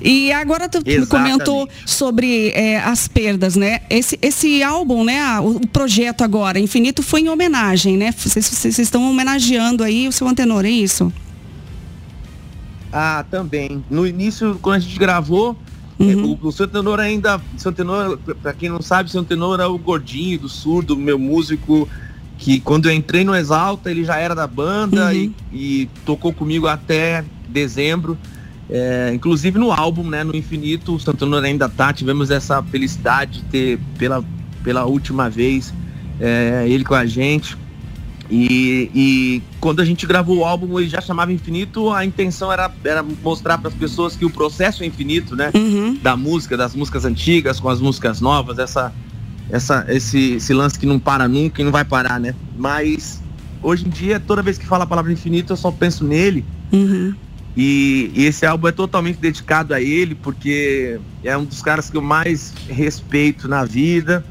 E 0.00 0.30
agora 0.32 0.68
tu 0.68 0.78
Exatamente. 0.84 1.08
comentou 1.08 1.68
sobre 1.84 2.50
é, 2.50 2.78
as 2.78 3.08
perdas, 3.08 3.56
né? 3.56 3.80
Esse, 3.90 4.18
esse 4.22 4.62
álbum, 4.62 5.04
né? 5.04 5.40
O, 5.40 5.60
projeto 5.66 6.22
agora, 6.22 6.58
Infinito, 6.58 7.02
foi 7.02 7.22
em 7.22 7.28
homenagem, 7.28 7.96
né? 7.96 8.12
Vocês, 8.16 8.48
vocês 8.48 8.78
estão 8.78 9.08
homenageando 9.10 9.82
aí 9.82 10.06
o 10.06 10.12
seu 10.12 10.28
antenor, 10.28 10.64
é 10.64 10.70
isso? 10.70 11.12
Ah, 12.92 13.24
também. 13.28 13.84
No 13.90 14.06
início, 14.06 14.58
quando 14.62 14.76
a 14.76 14.80
gente 14.80 14.98
gravou, 14.98 15.56
Uhum. 15.98 16.38
O, 16.40 16.46
o 16.46 16.52
seu 16.52 16.68
tenor 16.68 17.00
ainda. 17.00 17.40
Seu 17.56 17.72
tenor, 17.72 18.18
pra 18.40 18.52
quem 18.52 18.68
não 18.68 18.80
sabe, 18.80 19.10
seu 19.10 19.24
tenor 19.24 19.58
é 19.58 19.66
o 19.66 19.76
gordinho 19.76 20.38
do 20.38 20.48
surdo, 20.48 20.96
meu 20.96 21.18
músico 21.18 21.88
que 22.38 22.60
quando 22.60 22.88
eu 22.88 22.94
entrei 22.94 23.24
no 23.24 23.34
Exalta, 23.34 23.90
ele 23.90 24.04
já 24.04 24.16
era 24.16 24.34
da 24.34 24.46
banda 24.46 25.06
uhum. 25.06 25.12
e, 25.12 25.34
e, 25.52 25.90
tocou 26.06 26.32
comigo 26.32 26.68
até 26.68 27.24
dezembro. 27.48 28.16
É, 28.70 29.10
inclusive 29.12 29.58
no 29.58 29.72
álbum, 29.72 30.08
né, 30.08 30.22
no 30.22 30.36
Infinito, 30.36 30.94
o 30.94 31.00
Santana 31.00 31.40
ainda 31.40 31.68
tá, 31.68 31.92
tivemos 31.92 32.30
essa 32.30 32.62
felicidade 32.62 33.40
de 33.40 33.44
ter 33.46 33.80
pela, 33.96 34.22
pela 34.62 34.84
última 34.84 35.28
vez 35.28 35.74
é, 36.20 36.64
ele 36.68 36.84
com 36.84 36.94
a 36.94 37.06
gente. 37.06 37.56
E, 38.30 38.90
e, 38.94 39.42
quando 39.58 39.80
a 39.80 39.84
gente 39.84 40.06
gravou 40.06 40.38
o 40.38 40.44
álbum, 40.44 40.78
ele 40.78 40.88
já 40.88 41.00
chamava 41.00 41.32
Infinito, 41.32 41.90
a 41.90 42.04
intenção 42.04 42.52
era, 42.52 42.70
era 42.84 43.02
mostrar 43.02 43.58
para 43.58 43.68
as 43.68 43.74
pessoas 43.74 44.14
que 44.14 44.24
o 44.24 44.30
processo 44.30 44.82
é 44.82 44.86
infinito, 44.86 45.34
né? 45.34 45.50
Uhum. 45.54 45.98
Da 46.02 46.14
música, 46.14 46.56
das 46.56 46.74
músicas 46.74 47.06
antigas 47.06 47.58
com 47.58 47.70
as 47.70 47.80
músicas 47.80 48.20
novas, 48.20 48.58
essa, 48.58 48.92
essa, 49.50 49.84
esse, 49.88 50.34
esse 50.34 50.52
lance 50.52 50.78
que 50.78 50.86
não 50.86 50.98
para 50.98 51.26
nunca 51.26 51.60
e 51.60 51.64
não 51.64 51.72
vai 51.72 51.84
parar, 51.84 52.20
né? 52.20 52.34
Mas 52.56 53.22
hoje 53.62 53.86
em 53.86 53.90
dia, 53.90 54.20
toda 54.20 54.42
vez 54.42 54.58
que 54.58 54.66
fala 54.66 54.84
a 54.84 54.86
palavra 54.86 55.12
infinito, 55.12 55.52
eu 55.52 55.56
só 55.56 55.70
penso 55.70 56.04
nele. 56.04 56.44
Uhum. 56.72 57.14
E, 57.56 58.12
e, 58.14 58.24
esse 58.26 58.46
álbum 58.46 58.68
é 58.68 58.72
totalmente 58.72 59.18
dedicado 59.18 59.74
a 59.74 59.80
ele, 59.80 60.14
porque 60.14 61.00
é 61.24 61.36
um 61.36 61.44
dos 61.44 61.60
caras 61.62 61.90
que 61.90 61.96
eu 61.96 62.02
mais 62.02 62.52
respeito 62.68 63.48
na 63.48 63.64
vida, 63.64 64.24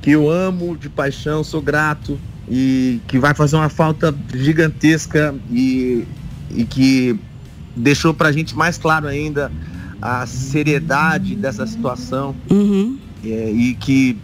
que 0.00 0.10
eu 0.10 0.30
amo 0.30 0.76
de 0.76 0.88
paixão, 0.88 1.42
sou 1.42 1.60
grato 1.60 2.18
e 2.48 3.00
que 3.08 3.18
vai 3.18 3.34
fazer 3.34 3.56
uma 3.56 3.68
falta 3.68 4.14
gigantesca 4.34 5.34
e, 5.50 6.04
e 6.50 6.64
que 6.64 7.18
deixou 7.74 8.12
pra 8.12 8.30
gente 8.30 8.54
mais 8.54 8.76
claro 8.76 9.08
ainda 9.08 9.50
a 10.00 10.26
seriedade 10.26 11.34
dessa 11.34 11.66
situação. 11.66 12.36
Uhum 12.50 12.98
e 13.28 13.76
que 13.78 14.16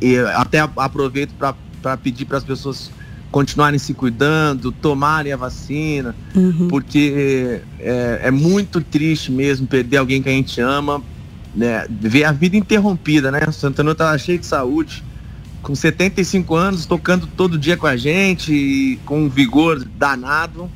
e, 0.00 0.18
até 0.34 0.60
aproveito 0.60 1.32
para 1.38 1.96
pedir 1.96 2.24
para 2.24 2.38
as 2.38 2.44
pessoas 2.44 2.90
continuarem 3.30 3.78
se 3.78 3.92
cuidando, 3.92 4.72
tomarem 4.72 5.32
a 5.32 5.36
vacina, 5.36 6.14
uhum. 6.34 6.68
porque 6.68 7.60
é, 7.78 8.20
é, 8.24 8.30
muito 8.30 8.80
triste 8.80 9.30
mesmo 9.30 9.66
perder 9.66 9.98
alguém 9.98 10.22
que 10.22 10.28
a 10.28 10.32
gente 10.32 10.60
ama, 10.60 11.02
né? 11.54 11.86
ver 11.88 12.24
a 12.24 12.32
vida 12.32 12.56
interrompida, 12.56 13.30
né? 13.30 13.40
O 13.46 13.52
Santana 13.52 13.92
estava 13.92 14.16
cheio 14.16 14.38
de 14.38 14.46
saúde, 14.46 15.02
com 15.62 15.74
75 15.74 16.54
anos, 16.54 16.86
tocando 16.86 17.26
todo 17.26 17.58
dia 17.58 17.76
com 17.76 17.86
a 17.86 17.96
gente, 17.96 18.98
com 19.04 19.24
um 19.24 19.28
vigor 19.28 19.84
danado. 19.84 20.70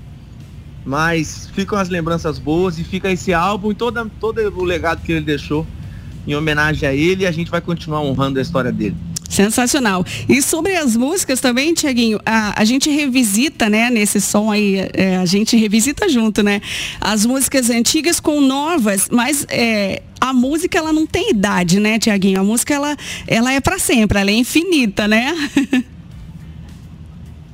Mas 0.84 1.48
ficam 1.54 1.78
as 1.78 1.88
lembranças 1.88 2.38
boas 2.38 2.78
e 2.78 2.84
fica 2.84 3.11
esse 3.11 3.32
álbum 3.32 3.70
e 3.70 3.74
todo, 3.74 4.11
todo 4.18 4.38
o 4.58 4.64
legado 4.64 5.02
que 5.02 5.12
ele 5.12 5.24
deixou 5.24 5.66
em 6.26 6.35
homenagem 6.35 6.88
a 6.88 6.94
ele 6.94 7.24
e 7.24 7.26
a 7.26 7.33
gente 7.33 7.50
vai 7.50 7.61
continuar 7.61 8.00
honrando 8.02 8.38
a 8.38 8.42
história 8.42 8.72
dele. 8.72 8.96
Sensacional. 9.30 10.04
E 10.28 10.42
sobre 10.42 10.76
as 10.76 10.96
músicas 10.96 11.40
também, 11.40 11.72
Tiaguinho, 11.72 12.18
a, 12.26 12.61
a 12.61 12.64
gente 12.64 12.90
revisita, 12.90 13.68
né, 13.68 13.88
nesse 13.88 14.20
som 14.20 14.50
aí, 14.50 14.88
é, 14.92 15.18
a 15.18 15.24
gente 15.24 15.56
revisita 15.56 16.09
junto, 16.09 16.42
né? 16.42 16.61
As 17.00 17.24
músicas 17.24 17.70
antigas 17.70 18.18
com 18.18 18.40
novas, 18.40 19.09
mas 19.09 19.46
é, 19.48 20.02
a 20.20 20.33
música 20.33 20.76
ela 20.76 20.92
não 20.92 21.06
tem 21.06 21.30
idade, 21.30 21.78
né, 21.78 21.96
Tiaguinho? 21.96 22.40
A 22.40 22.44
música 22.44 22.74
ela, 22.74 22.96
ela 23.28 23.52
é 23.52 23.61
para 23.61 23.78
sempre, 23.78 24.18
ela 24.18 24.30
é 24.30 24.35
infinita, 24.35 25.06
né? 25.06 25.33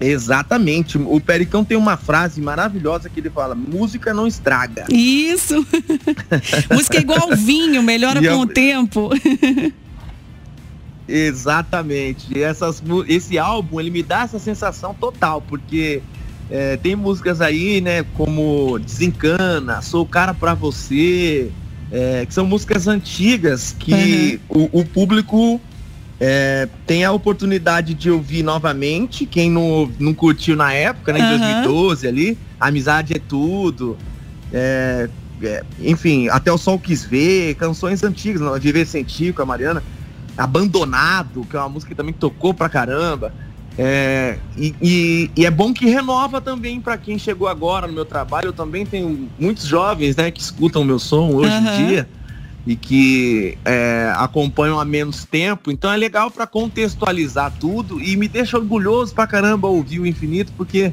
Exatamente. 0.01 0.99
O 0.99 1.21
Pericão 1.21 1.65
tem 1.65 1.77
uma 1.77 1.97
frase 1.97 2.41
maravilhosa 2.41 3.09
que 3.09 3.21
ele 3.21 3.31
fala: 3.31 3.55
música 3.55 4.13
não 4.13 4.27
estraga. 4.27 4.85
Isso. 4.91 5.67
música 6.71 6.99
é 6.99 7.01
igual 7.01 7.35
vinho, 7.35 7.83
melhora 7.83 8.21
com 8.21 8.41
o 8.41 8.47
tempo. 8.47 9.11
Exatamente. 11.09 12.37
E 12.37 12.43
essas, 12.43 12.83
esse 13.07 13.39
álbum 13.39 13.81
ele 13.81 13.91
me 13.91 14.03
dá 14.03 14.23
essa 14.23 14.39
sensação 14.39 14.93
total, 14.93 15.41
porque 15.41 16.03
é, 16.51 16.77
tem 16.77 16.97
músicas 16.97 17.41
aí, 17.41 17.81
né, 17.81 18.05
como 18.15 18.79
Desencana, 18.79 19.81
Sou 19.83 20.03
o 20.03 20.07
Cara 20.07 20.35
para 20.35 20.55
Você, 20.55 21.51
é, 21.91 22.27
que 22.27 22.35
são 22.35 22.45
músicas 22.45 22.89
antigas 22.89 23.75
que 23.79 24.41
uhum. 24.49 24.69
o, 24.73 24.81
o 24.81 24.85
público 24.85 25.61
é, 26.19 26.69
tem 26.87 27.05
a 27.05 27.13
oportunidade 27.13 27.95
de 27.95 28.11
ouvir 28.11 28.43
novamente, 28.43 29.27
quem 29.27 29.51
não, 29.51 29.91
não 29.99 30.15
curtiu 30.15 30.57
na 30.57 30.73
época, 30.73 31.13
né, 31.13 31.19
em 31.19 31.23
uhum. 31.23 31.39
2012 31.39 32.09
ali, 32.09 32.39
Amizade 32.59 33.15
é 33.15 33.19
Tudo, 33.19 33.97
é, 34.53 35.09
é, 35.43 35.63
enfim, 35.81 36.29
Até 36.29 36.51
o 36.51 36.57
Sol 36.57 36.79
Quis 36.79 37.05
Ver, 37.05 37.55
canções 37.57 38.03
antigas, 38.03 38.63
Viver 38.63 38.87
Sentir 38.87 39.35
com 39.35 39.43
a 39.43 39.47
Mariana, 39.47 39.83
Abandonado, 40.39 41.47
que 41.49 41.57
é 41.57 41.59
uma 41.59 41.69
música 41.69 41.91
que 41.91 41.97
também 41.97 42.15
tocou 42.15 42.55
pra 42.55 42.69
caramba, 42.69 43.33
é, 43.79 44.39
e, 44.57 44.75
e, 44.81 45.31
e, 45.37 45.45
é 45.45 45.51
bom 45.51 45.75
que 45.75 45.85
renova 45.85 46.41
também 46.41 46.81
para 46.81 46.97
quem 46.97 47.19
chegou 47.19 47.47
agora 47.47 47.87
no 47.87 47.93
meu 47.93 48.07
trabalho. 48.07 48.47
Eu 48.47 48.53
também 48.55 48.87
tenho 48.87 49.29
muitos 49.39 49.67
jovens 49.67 50.17
né, 50.17 50.31
que 50.31 50.41
escutam 50.41 50.81
o 50.81 50.85
meu 50.85 50.99
som 50.99 51.31
hoje 51.31 51.53
uhum. 51.53 51.59
em 51.59 51.87
dia 51.87 52.09
e 52.67 52.75
que 52.75 53.57
é, 53.65 54.13
acompanham 54.17 54.81
há 54.81 54.85
menos 54.85 55.25
tempo. 55.25 55.71
Então 55.71 55.91
é 55.91 55.97
legal 55.97 56.31
para 56.31 56.47
contextualizar 56.47 57.53
tudo 57.61 58.03
e 58.03 58.17
me 58.17 58.27
deixa 58.27 58.59
orgulhoso 58.59 59.15
pra 59.15 59.27
caramba 59.27 59.69
ouvir 59.69 60.01
o 60.01 60.07
Infinito, 60.07 60.53
porque 60.57 60.93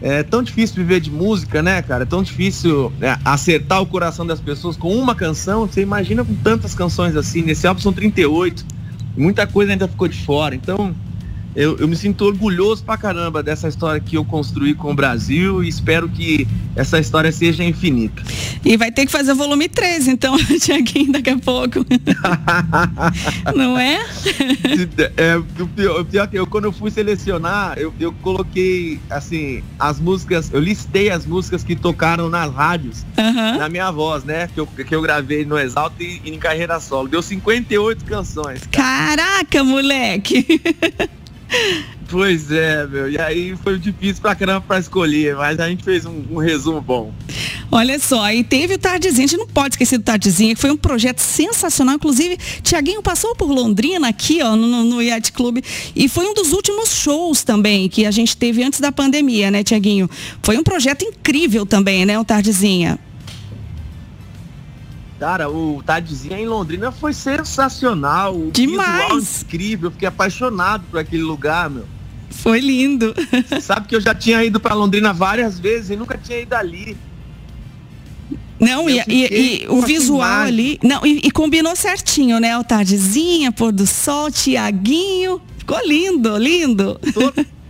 é 0.00 0.22
tão 0.22 0.42
difícil 0.42 0.76
viver 0.76 1.00
de 1.00 1.10
música, 1.10 1.60
né, 1.60 1.82
cara? 1.82 2.04
É 2.04 2.06
tão 2.06 2.22
difícil 2.22 2.92
é, 3.00 3.18
acertar 3.24 3.82
o 3.82 3.86
coração 3.86 4.24
das 4.24 4.40
pessoas 4.40 4.76
com 4.76 4.94
uma 4.94 5.14
canção. 5.14 5.66
Você 5.66 5.82
imagina 5.82 6.24
com 6.24 6.34
tantas 6.36 6.72
canções 6.72 7.16
assim. 7.16 7.42
Nesse 7.42 7.66
álbum 7.66 7.80
são 7.80 7.92
38. 7.92 8.64
Muita 9.16 9.44
coisa 9.44 9.72
ainda 9.72 9.88
ficou 9.88 10.06
de 10.06 10.24
fora. 10.24 10.54
Então, 10.54 10.94
eu, 11.54 11.76
eu, 11.78 11.88
me 11.88 11.96
sinto 11.96 12.24
orgulhoso 12.24 12.84
pra 12.84 12.96
caramba 12.96 13.42
dessa 13.42 13.68
história 13.68 14.00
que 14.00 14.16
eu 14.16 14.24
construí 14.24 14.74
com 14.74 14.92
o 14.92 14.94
Brasil 14.94 15.62
e 15.62 15.68
espero 15.68 16.08
que 16.08 16.46
essa 16.76 16.98
história 16.98 17.32
seja 17.32 17.64
infinita. 17.64 18.22
E 18.64 18.76
vai 18.76 18.92
ter 18.92 19.06
que 19.06 19.12
fazer 19.12 19.32
o 19.32 19.36
volume 19.36 19.68
13, 19.68 20.10
então, 20.10 20.36
Tiaguinho, 20.60 21.12
daqui 21.12 21.30
a 21.30 21.38
pouco. 21.38 21.84
Não 23.56 23.78
é? 23.78 23.98
é 25.16 25.36
o, 25.36 25.68
pior, 25.68 26.00
o 26.00 26.04
pior 26.04 26.28
que 26.28 26.38
eu, 26.38 26.46
quando 26.46 26.66
eu 26.66 26.72
fui 26.72 26.90
selecionar, 26.90 27.76
eu, 27.78 27.92
eu 27.98 28.12
coloquei, 28.22 29.00
assim, 29.10 29.62
as 29.78 29.98
músicas, 29.98 30.52
eu 30.52 30.60
listei 30.60 31.10
as 31.10 31.26
músicas 31.26 31.64
que 31.64 31.74
tocaram 31.74 32.28
nas 32.28 32.52
rádios, 32.54 33.04
uhum. 33.16 33.58
na 33.58 33.68
minha 33.68 33.90
voz, 33.90 34.22
né? 34.22 34.48
Que 34.54 34.60
eu, 34.60 34.66
que 34.66 34.94
eu 34.94 35.02
gravei 35.02 35.44
no 35.44 35.58
Exalto 35.58 36.02
e, 36.02 36.20
e 36.24 36.30
em 36.30 36.38
carreira 36.38 36.78
solo. 36.78 37.08
Deu 37.08 37.22
58 37.22 38.04
canções. 38.04 38.60
Cara. 38.70 39.08
Caraca, 39.08 39.64
moleque! 39.64 40.60
Pois 42.08 42.50
é, 42.50 42.86
meu. 42.86 43.10
E 43.10 43.18
aí 43.18 43.54
foi 43.62 43.78
difícil 43.78 44.22
pra 44.22 44.34
caramba 44.34 44.62
pra 44.62 44.78
escolher, 44.78 45.36
mas 45.36 45.60
a 45.60 45.68
gente 45.68 45.84
fez 45.84 46.06
um, 46.06 46.24
um 46.30 46.38
resumo 46.38 46.80
bom. 46.80 47.12
Olha 47.70 47.98
só, 47.98 48.32
e 48.32 48.42
teve 48.42 48.74
o 48.74 48.78
Tardezinho, 48.78 49.24
a 49.24 49.28
gente 49.28 49.38
não 49.38 49.46
pode 49.46 49.74
esquecer 49.74 49.98
do 49.98 50.04
Tardezinho, 50.04 50.54
que 50.54 50.60
foi 50.60 50.70
um 50.70 50.76
projeto 50.76 51.18
sensacional. 51.18 51.96
Inclusive, 51.96 52.38
Tiaguinho 52.62 53.02
passou 53.02 53.34
por 53.34 53.50
Londrina 53.50 54.08
aqui, 54.08 54.40
ó, 54.42 54.56
no, 54.56 54.84
no 54.84 55.02
Yacht 55.02 55.32
Club, 55.32 55.58
e 55.94 56.08
foi 56.08 56.24
um 56.24 56.32
dos 56.32 56.52
últimos 56.52 56.88
shows 56.88 57.44
também 57.44 57.86
que 57.88 58.06
a 58.06 58.10
gente 58.10 58.34
teve 58.34 58.62
antes 58.62 58.80
da 58.80 58.90
pandemia, 58.90 59.50
né, 59.50 59.62
Tiaguinho? 59.62 60.08
Foi 60.42 60.56
um 60.56 60.62
projeto 60.62 61.02
incrível 61.04 61.66
também, 61.66 62.06
né, 62.06 62.18
o 62.18 62.24
Tardezinha? 62.24 62.98
Cara, 65.18 65.50
o 65.50 65.82
Tardezinha 65.84 66.38
em 66.38 66.46
Londrina 66.46 66.92
foi 66.92 67.12
sensacional. 67.12 68.36
O 68.36 68.50
Demais. 68.52 69.42
incrível. 69.42 69.90
Fiquei 69.90 70.06
apaixonado 70.06 70.84
por 70.90 71.00
aquele 71.00 71.22
lugar, 71.22 71.68
meu. 71.68 71.84
Foi 72.30 72.60
lindo. 72.60 73.14
Sabe 73.60 73.88
que 73.88 73.96
eu 73.96 74.00
já 74.00 74.14
tinha 74.14 74.44
ido 74.44 74.60
para 74.60 74.74
Londrina 74.74 75.12
várias 75.12 75.58
vezes 75.58 75.90
e 75.90 75.96
nunca 75.96 76.16
tinha 76.16 76.38
ido 76.38 76.54
ali. 76.54 76.96
Não, 78.60 78.88
e, 78.88 79.02
e, 79.08 79.62
e 79.64 79.68
o 79.68 79.80
visual 79.82 80.22
ali. 80.22 80.78
Não, 80.82 81.04
e, 81.06 81.20
e, 81.24 81.30
combinou 81.30 81.74
certinho, 81.76 82.40
né? 82.40 82.56
O 82.58 82.64
tardezinha, 82.64 83.52
pôr 83.52 83.72
do 83.72 83.86
sol, 83.86 84.30
Tiaguinho. 84.30 85.40
Ficou 85.58 85.78
lindo, 85.86 86.36
lindo. 86.36 87.00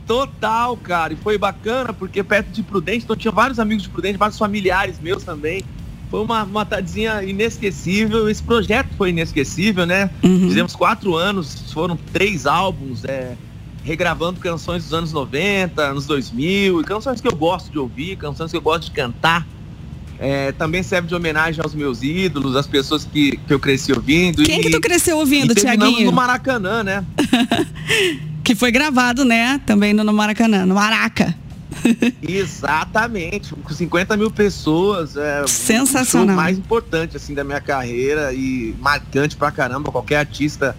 Total, 0.07 0.77
cara. 0.79 1.13
E 1.13 1.17
foi 1.17 1.37
bacana 1.37 1.93
porque 1.93 2.23
perto 2.23 2.49
de 2.49 2.63
Prudente, 2.63 3.05
então 3.05 3.17
tinha 3.17 3.33
vários 3.33 3.59
amigos 3.59 3.83
de 3.83 3.91
Prudente, 3.91 4.17
vários 4.17 4.39
familiares 4.39 4.99
meus 4.99 5.23
também. 5.23 5.63
Foi 6.11 6.23
uma, 6.23 6.43
uma 6.45 6.65
tardezinha 6.65 7.23
inesquecível. 7.23 8.29
Esse 8.29 8.43
projeto 8.43 8.89
foi 8.97 9.11
inesquecível, 9.11 9.85
né? 9.85 10.11
Uhum. 10.23 10.49
Fizemos 10.49 10.75
quatro 10.75 11.15
anos, 11.15 11.71
foram 11.73 11.99
três 12.13 12.47
álbuns, 12.47 13.05
é, 13.05 13.37
regravando 13.85 14.41
canções 14.41 14.85
dos 14.85 14.95
anos 14.95 15.13
90, 15.13 15.83
anos 15.83 16.07
2000, 16.07 16.83
canções 16.85 17.21
que 17.21 17.29
eu 17.29 17.37
gosto 17.37 17.71
de 17.71 17.79
ouvir, 17.79 18.17
canções 18.17 18.51
que 18.51 18.57
eu 18.57 18.63
gosto 18.63 18.85
de 18.85 18.91
cantar. 18.93 19.47
É, 20.21 20.51
também 20.53 20.83
serve 20.83 21.07
de 21.07 21.15
homenagem 21.15 21.63
aos 21.63 21.75
meus 21.75 22.03
ídolos, 22.03 22.57
às 22.57 22.67
pessoas 22.67 23.05
que, 23.05 23.37
que 23.37 23.55
eu 23.55 23.61
cresci 23.61 23.93
ouvindo. 23.93 24.43
Quem 24.43 24.59
e, 24.59 24.63
que 24.63 24.71
tu 24.71 24.81
cresceu 24.81 25.17
ouvindo, 25.17 25.55
Tiaguinho? 25.55 26.07
no 26.07 26.13
Maracanã, 26.13 26.83
né? 26.83 27.05
que 28.43 28.55
foi 28.55 28.73
gravado, 28.73 29.25
né? 29.25 29.61
Também 29.65 29.93
no 29.93 30.13
Maracanã, 30.13 30.67
no 30.67 30.75
Maraca. 30.75 31.37
Exatamente, 32.23 33.55
com 33.55 33.73
50 33.73 34.17
mil 34.17 34.31
pessoas. 34.31 35.17
É 35.17 35.47
Sensacional. 35.47 36.35
O 36.35 36.37
mais 36.37 36.59
importante 36.59 37.17
assim 37.17 37.35
da 37.35 37.45
minha 37.45 37.61
carreira 37.61 38.33
e 38.33 38.75
marcante 38.81 39.37
pra 39.37 39.51
caramba. 39.51 39.91
Qualquer 39.91 40.17
artista 40.17 40.77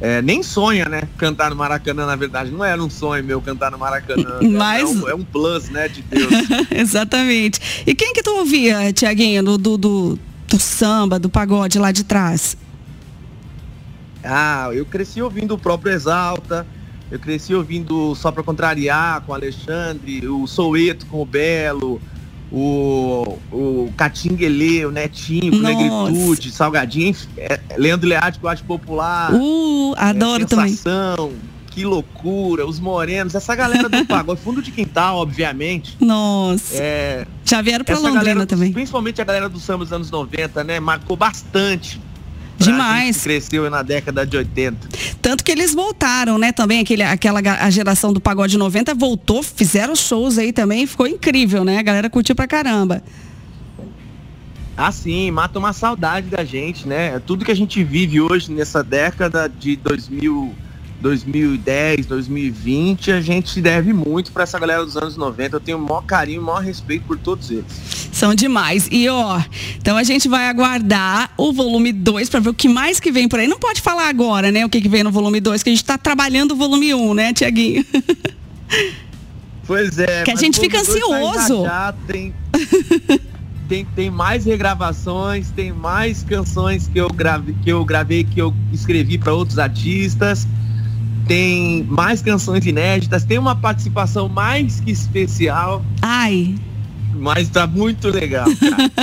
é, 0.00 0.20
nem 0.20 0.42
sonha, 0.42 0.86
né? 0.86 1.02
Cantar 1.16 1.50
no 1.50 1.56
Maracanã, 1.56 2.06
na 2.06 2.16
verdade. 2.16 2.50
Não 2.50 2.64
era 2.64 2.82
um 2.82 2.90
sonho 2.90 3.22
meu 3.24 3.40
cantar 3.40 3.70
no 3.70 3.78
Maracanã. 3.78 4.40
Mas... 4.52 4.82
É, 4.82 4.92
um, 4.92 5.08
é 5.08 5.14
um 5.14 5.24
plus, 5.24 5.68
né, 5.70 5.88
de 5.88 6.02
Deus. 6.02 6.30
Exatamente. 6.70 7.84
E 7.86 7.94
quem 7.94 8.12
que 8.12 8.22
tu 8.22 8.36
ouvia, 8.36 8.92
Tiaguinho, 8.92 9.42
do, 9.42 9.56
do, 9.56 9.78
do, 9.78 10.18
do 10.48 10.58
samba, 10.58 11.18
do 11.18 11.30
pagode 11.30 11.78
lá 11.78 11.92
de 11.92 12.04
trás? 12.04 12.56
Ah, 14.22 14.70
eu 14.72 14.86
cresci 14.86 15.20
ouvindo 15.20 15.54
o 15.54 15.58
próprio 15.58 15.92
Exalta, 15.92 16.66
eu 17.10 17.18
cresci 17.18 17.54
ouvindo 17.54 18.14
Só 18.14 18.32
Pra 18.32 18.42
Contrariar 18.42 19.20
com 19.22 19.32
o 19.32 19.34
Alexandre, 19.34 20.26
o 20.26 20.46
Soueto 20.46 21.06
com 21.06 21.22
o 21.22 21.26
Belo, 21.26 22.00
o, 22.50 23.38
o 23.52 23.92
Catinguele, 23.96 24.86
o 24.86 24.90
Netinho, 24.90 25.52
com 25.52 25.58
Negritude, 25.58 26.50
Salgadinho, 26.50 27.14
é, 27.36 27.60
Leandro 27.76 28.08
Learte, 28.08 28.38
que 28.38 28.44
eu 28.44 28.50
acho 28.50 28.64
popular. 28.64 29.32
Uh, 29.32 29.94
adoro 29.96 30.44
é, 30.44 30.46
sensação, 30.46 31.16
também. 31.16 31.54
Que 31.70 31.84
loucura, 31.84 32.64
os 32.64 32.78
morenos, 32.78 33.34
essa 33.34 33.54
galera 33.56 33.88
do 33.88 34.06
pagode, 34.06 34.40
fundo 34.40 34.62
de 34.62 34.70
quintal, 34.70 35.16
obviamente. 35.16 35.96
Nossa. 36.00 36.76
É, 36.76 37.26
Já 37.44 37.60
vieram 37.60 37.84
pra 37.84 37.96
Londrina 37.96 38.20
galera, 38.20 38.46
também. 38.46 38.72
Principalmente 38.72 39.20
a 39.20 39.24
galera 39.24 39.48
do 39.48 39.58
samba 39.58 39.84
dos 39.84 39.92
anos 39.92 40.10
90, 40.10 40.62
né? 40.62 40.78
Marcou 40.78 41.16
bastante 41.16 42.00
Demais. 42.58 43.22
cresceu 43.22 43.68
na 43.68 43.82
década 43.82 44.26
de 44.26 44.36
80. 44.36 44.88
Tanto 45.20 45.44
que 45.44 45.50
eles 45.50 45.74
voltaram, 45.74 46.38
né? 46.38 46.52
Também 46.52 46.80
aquele, 46.80 47.02
aquela 47.02 47.40
a 47.40 47.70
geração 47.70 48.12
do 48.12 48.20
pagode 48.20 48.56
90 48.56 48.94
voltou, 48.94 49.42
fizeram 49.42 49.94
shows 49.96 50.38
aí 50.38 50.52
também, 50.52 50.86
ficou 50.86 51.06
incrível, 51.06 51.64
né? 51.64 51.78
A 51.78 51.82
galera 51.82 52.08
curtiu 52.08 52.34
pra 52.34 52.46
caramba. 52.46 53.02
Ah, 54.76 54.90
sim, 54.90 55.30
mata 55.30 55.58
uma 55.58 55.72
saudade 55.72 56.28
da 56.28 56.44
gente, 56.44 56.88
né? 56.88 57.20
Tudo 57.20 57.44
que 57.44 57.52
a 57.52 57.56
gente 57.56 57.82
vive 57.84 58.20
hoje 58.20 58.50
nessa 58.50 58.82
década 58.82 59.48
de 59.48 59.76
2000 59.76 60.52
2010, 61.04 62.06
2020, 62.06 63.12
a 63.12 63.20
gente 63.20 63.60
deve 63.60 63.92
muito 63.92 64.32
para 64.32 64.44
essa 64.44 64.58
galera 64.58 64.82
dos 64.82 64.96
anos 64.96 65.18
90. 65.18 65.56
Eu 65.56 65.60
tenho 65.60 65.76
o 65.76 65.80
maior 65.80 66.00
carinho, 66.00 66.40
o 66.40 66.44
maior 66.44 66.62
respeito 66.62 67.04
por 67.04 67.18
todos 67.18 67.50
eles. 67.50 67.66
São 68.10 68.34
demais. 68.34 68.88
E 68.90 69.06
ó, 69.10 69.38
então 69.76 69.98
a 69.98 70.02
gente 70.02 70.26
vai 70.26 70.48
aguardar 70.48 71.30
o 71.36 71.52
volume 71.52 71.92
2 71.92 72.30
para 72.30 72.40
ver 72.40 72.48
o 72.48 72.54
que 72.54 72.70
mais 72.70 73.00
que 73.00 73.12
vem 73.12 73.28
por 73.28 73.38
aí. 73.38 73.46
Não 73.46 73.58
pode 73.58 73.82
falar 73.82 74.08
agora, 74.08 74.50
né, 74.50 74.64
o 74.64 74.68
que, 74.70 74.80
que 74.80 74.88
vem 74.88 75.02
no 75.02 75.10
volume 75.10 75.40
2, 75.40 75.62
que 75.62 75.68
a 75.68 75.72
gente 75.72 75.82
está 75.82 75.98
trabalhando 75.98 76.52
o 76.52 76.56
volume 76.56 76.94
1, 76.94 77.10
um, 77.10 77.12
né, 77.12 77.34
Tiaguinho? 77.34 77.84
Pois 79.66 79.98
é. 79.98 80.24
Que 80.24 80.30
a 80.30 80.36
gente 80.36 80.60
fica 80.60 80.76
tá 80.76 80.82
ansioso. 80.82 81.62
Tá 81.62 81.94
tem, 82.06 82.34
tem, 83.66 83.86
tem 83.96 84.10
mais 84.10 84.44
regravações, 84.44 85.50
tem 85.50 85.72
mais 85.72 86.22
canções 86.22 86.86
que 86.86 86.98
eu 86.98 87.08
gravei, 87.08 87.56
que 87.64 87.70
eu, 87.70 87.82
gravei, 87.82 88.24
que 88.24 88.38
eu 88.38 88.52
escrevi 88.74 89.16
para 89.16 89.32
outros 89.32 89.58
artistas 89.58 90.46
tem 91.26 91.84
mais 91.84 92.22
canções 92.22 92.64
inéditas, 92.66 93.24
tem 93.24 93.38
uma 93.38 93.56
participação 93.56 94.28
mais 94.28 94.80
que 94.80 94.90
especial. 94.90 95.84
Ai. 96.02 96.54
Mas 97.16 97.48
tá 97.48 97.66
muito 97.66 98.08
legal. 98.08 98.46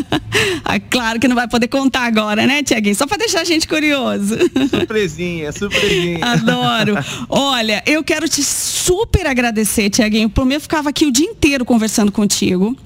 ah, 0.65 0.79
claro 0.79 1.19
que 1.19 1.27
não 1.27 1.35
vai 1.35 1.47
poder 1.47 1.67
contar 1.67 2.01
agora, 2.01 2.45
né, 2.45 2.61
Tiaguinho? 2.61 2.95
Só 2.95 3.07
para 3.07 3.17
deixar 3.17 3.41
a 3.41 3.43
gente 3.45 3.67
curioso. 3.67 4.37
Surpresinha, 4.69 5.51
surpresinha. 5.51 6.19
Adoro. 6.25 6.95
Olha, 7.29 7.81
eu 7.85 8.03
quero 8.03 8.27
te 8.27 8.43
super 8.43 9.25
agradecer, 9.25 9.89
Tiaguinho. 9.89 10.29
Por 10.29 10.45
mim, 10.45 10.55
eu 10.55 10.61
ficava 10.61 10.89
aqui 10.89 11.05
o 11.05 11.11
dia 11.11 11.25
inteiro 11.25 11.63
conversando 11.63 12.11
contigo. 12.11 12.77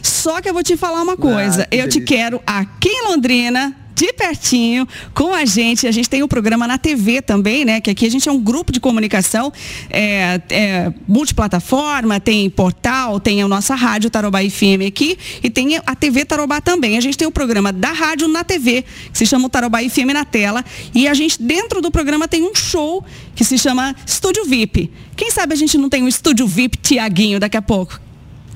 Só 0.00 0.40
que 0.40 0.48
eu 0.48 0.54
vou 0.54 0.62
te 0.62 0.76
falar 0.76 1.02
uma 1.02 1.16
coisa. 1.16 1.64
Ah, 1.64 1.74
eu 1.74 1.88
te 1.88 2.00
quero 2.00 2.40
aqui 2.46 2.88
em 2.88 3.08
Londrina 3.08 3.74
de 3.98 4.12
pertinho 4.12 4.86
com 5.12 5.34
a 5.34 5.44
gente. 5.44 5.84
A 5.84 5.90
gente 5.90 6.08
tem 6.08 6.22
o 6.22 6.26
um 6.26 6.28
programa 6.28 6.68
na 6.68 6.78
TV 6.78 7.20
também, 7.20 7.64
né? 7.64 7.80
Que 7.80 7.90
aqui 7.90 8.06
a 8.06 8.10
gente 8.10 8.28
é 8.28 8.32
um 8.32 8.38
grupo 8.38 8.70
de 8.70 8.78
comunicação 8.78 9.52
é, 9.90 10.40
é, 10.50 10.92
multiplataforma, 11.08 12.20
tem 12.20 12.48
portal, 12.48 13.18
tem 13.18 13.42
a 13.42 13.48
nossa 13.48 13.74
rádio 13.74 14.08
Tarobá 14.08 14.38
FM 14.38 14.86
aqui 14.86 15.18
e 15.42 15.50
tem 15.50 15.76
a 15.84 15.96
TV 15.96 16.24
Tarobá 16.24 16.60
também. 16.60 16.96
A 16.96 17.00
gente 17.00 17.18
tem 17.18 17.26
o 17.26 17.30
um 17.30 17.32
programa 17.32 17.72
da 17.72 17.90
rádio 17.90 18.28
na 18.28 18.44
TV, 18.44 18.84
que 19.10 19.18
se 19.18 19.26
chama 19.26 19.46
o 19.46 19.50
Tarobá 19.50 19.80
FM 19.80 20.12
na 20.14 20.24
tela. 20.24 20.64
E 20.94 21.08
a 21.08 21.14
gente, 21.14 21.42
dentro 21.42 21.80
do 21.80 21.90
programa, 21.90 22.28
tem 22.28 22.44
um 22.44 22.54
show 22.54 23.04
que 23.34 23.44
se 23.44 23.58
chama 23.58 23.96
Estúdio 24.06 24.44
VIP. 24.44 24.92
Quem 25.16 25.32
sabe 25.32 25.54
a 25.54 25.56
gente 25.56 25.76
não 25.76 25.88
tem 25.88 26.04
um 26.04 26.08
Estúdio 26.08 26.46
VIP 26.46 26.78
Tiaguinho 26.78 27.40
daqui 27.40 27.56
a 27.56 27.62
pouco? 27.62 28.07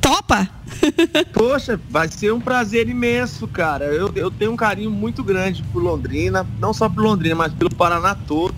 Topa? 0.03 0.51
Poxa, 1.33 1.81
vai 1.89 2.09
ser 2.09 2.33
um 2.33 2.41
prazer 2.41 2.89
imenso, 2.89 3.47
cara. 3.47 3.85
Eu, 3.85 4.11
eu 4.17 4.31
tenho 4.31 4.51
um 4.51 4.57
carinho 4.57 4.91
muito 4.91 5.23
grande 5.23 5.63
por 5.73 5.81
Londrina, 5.81 6.45
não 6.59 6.75
só 6.75 6.89
por 6.89 7.03
Londrina, 7.03 7.37
mas 7.37 7.53
pelo 7.53 7.73
Paraná 7.75 8.15
todo. 8.15 8.55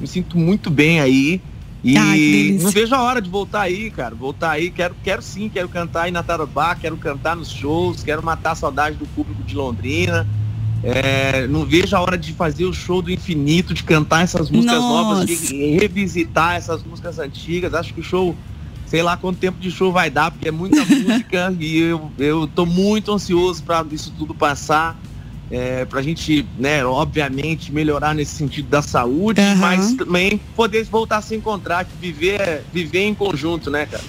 Me 0.00 0.06
sinto 0.06 0.38
muito 0.38 0.70
bem 0.70 1.00
aí. 1.00 1.42
E 1.82 1.96
Ai, 1.96 2.58
não 2.60 2.70
vejo 2.70 2.94
a 2.94 3.02
hora 3.02 3.20
de 3.20 3.28
voltar 3.28 3.62
aí, 3.62 3.90
cara. 3.90 4.14
Voltar 4.14 4.52
aí, 4.52 4.70
quero, 4.70 4.94
quero 5.02 5.22
sim, 5.22 5.48
quero 5.48 5.68
cantar 5.68 6.04
aí 6.04 6.10
na 6.10 6.22
Tarobá, 6.22 6.74
quero 6.74 6.96
cantar 6.96 7.36
nos 7.36 7.50
shows, 7.50 8.02
quero 8.02 8.22
matar 8.22 8.52
a 8.52 8.54
saudade 8.54 8.96
do 8.96 9.06
público 9.06 9.42
de 9.42 9.54
Londrina. 9.54 10.26
É, 10.82 11.46
não 11.48 11.64
vejo 11.64 11.96
a 11.96 12.00
hora 12.00 12.16
de 12.16 12.32
fazer 12.32 12.64
o 12.64 12.72
show 12.72 13.02
do 13.02 13.10
infinito, 13.10 13.74
de 13.74 13.82
cantar 13.82 14.22
essas 14.22 14.50
músicas 14.50 14.78
Nossa. 14.78 15.04
novas, 15.04 15.26
de 15.26 15.78
revisitar 15.78 16.54
essas 16.56 16.82
músicas 16.84 17.18
antigas. 17.18 17.74
Acho 17.74 17.92
que 17.92 18.00
o 18.00 18.04
show 18.04 18.36
sei 18.86 19.02
lá 19.02 19.16
quanto 19.16 19.38
tempo 19.38 19.58
de 19.60 19.70
show 19.70 19.92
vai 19.92 20.10
dar, 20.10 20.30
porque 20.30 20.48
é 20.48 20.52
muita 20.52 20.84
música 20.86 21.54
e 21.58 21.78
eu, 21.78 22.10
eu 22.18 22.46
tô 22.46 22.64
muito 22.64 23.12
ansioso 23.12 23.62
para 23.62 23.84
isso 23.90 24.12
tudo 24.16 24.34
passar. 24.34 24.98
É, 25.48 25.84
para 25.84 26.00
a 26.00 26.02
gente, 26.02 26.44
né, 26.58 26.84
obviamente, 26.84 27.70
melhorar 27.70 28.12
nesse 28.16 28.34
sentido 28.34 28.68
da 28.68 28.82
saúde, 28.82 29.40
uhum. 29.40 29.56
mas 29.58 29.94
também 29.94 30.40
poder 30.56 30.82
voltar 30.86 31.18
a 31.18 31.22
se 31.22 31.36
encontrar, 31.36 31.86
viver, 32.00 32.64
viver 32.72 33.04
em 33.04 33.14
conjunto, 33.14 33.70
né, 33.70 33.86
cara? 33.86 34.02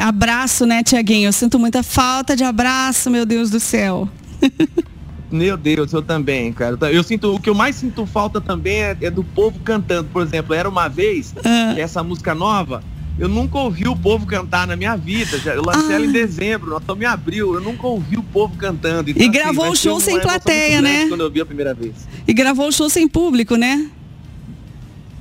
Abraço, 0.00 0.64
né, 0.64 0.84
Tiaguinho? 0.84 1.26
Eu 1.26 1.32
sinto 1.32 1.58
muita 1.58 1.82
falta 1.82 2.36
de 2.36 2.44
abraço, 2.44 3.10
meu 3.10 3.26
Deus 3.26 3.50
do 3.50 3.58
céu. 3.58 4.08
Meu 5.30 5.56
Deus, 5.56 5.92
eu 5.92 6.00
também, 6.00 6.52
cara. 6.52 6.78
Eu 6.92 7.02
sinto, 7.02 7.34
o 7.34 7.40
que 7.40 7.50
eu 7.50 7.56
mais 7.56 7.74
sinto 7.74 8.06
falta 8.06 8.40
também 8.40 8.82
é, 8.82 8.96
é 9.00 9.10
do 9.10 9.24
povo 9.24 9.58
cantando. 9.58 10.08
Por 10.12 10.22
exemplo, 10.22 10.54
era 10.54 10.68
uma 10.68 10.86
vez, 10.86 11.34
uhum. 11.44 11.76
essa 11.76 12.04
música 12.04 12.36
nova, 12.36 12.84
eu 13.18 13.28
nunca 13.28 13.58
ouvi 13.58 13.86
o 13.86 13.94
povo 13.94 14.26
cantar 14.26 14.66
na 14.66 14.74
minha 14.74 14.96
vida. 14.96 15.40
Eu 15.46 15.62
lancei 15.62 15.92
ah. 15.92 15.96
ela 15.96 16.06
em 16.06 16.12
dezembro, 16.12 16.70
nós 16.70 16.80
estamos 16.80 17.02
em 17.02 17.06
abril. 17.06 17.54
Eu 17.54 17.60
nunca 17.60 17.86
ouvi 17.86 18.16
o 18.16 18.22
povo 18.22 18.56
cantando. 18.56 19.10
Então, 19.10 19.22
e 19.22 19.28
assim, 19.28 19.30
gravou 19.30 19.70
o 19.70 19.76
show 19.76 20.00
sem 20.00 20.20
plateia, 20.20 20.82
né? 20.82 21.08
Quando 21.08 21.20
eu 21.20 21.30
vi 21.30 21.40
a 21.40 21.46
primeira 21.46 21.72
vez. 21.72 21.94
E 22.26 22.32
gravou 22.32 22.68
o 22.68 22.72
show 22.72 22.90
sem 22.90 23.06
público, 23.06 23.56
né? 23.56 23.88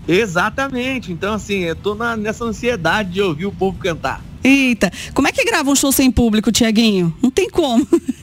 Exatamente. 0.07 1.11
Então, 1.11 1.33
assim, 1.33 1.59
eu 1.59 1.75
tô 1.75 1.93
na, 1.93 2.17
nessa 2.17 2.43
ansiedade 2.43 3.11
de 3.11 3.21
ouvir 3.21 3.45
o 3.45 3.51
povo 3.51 3.77
cantar. 3.77 4.23
Eita, 4.43 4.91
como 5.13 5.27
é 5.27 5.31
que 5.31 5.45
grava 5.45 5.69
um 5.69 5.75
show 5.75 5.91
sem 5.91 6.11
público, 6.11 6.51
Tiaguinho? 6.51 7.15
Não 7.21 7.29
tem 7.29 7.49
como. 7.49 7.87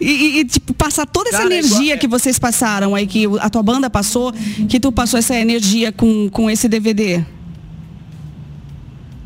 E, 0.00 0.40
e, 0.40 0.44
tipo, 0.46 0.72
passar 0.72 1.04
toda 1.04 1.28
essa 1.28 1.42
Cara, 1.42 1.54
é 1.54 1.58
energia 1.58 1.92
é... 1.92 1.96
que 1.98 2.08
vocês 2.08 2.38
passaram 2.38 2.94
aí, 2.94 3.06
que 3.06 3.26
a 3.40 3.50
tua 3.50 3.62
banda 3.62 3.90
passou, 3.90 4.32
que 4.66 4.80
tu 4.80 4.90
passou 4.90 5.18
essa 5.18 5.38
energia 5.38 5.92
com, 5.92 6.30
com 6.30 6.48
esse 6.48 6.66
DVD 6.66 7.22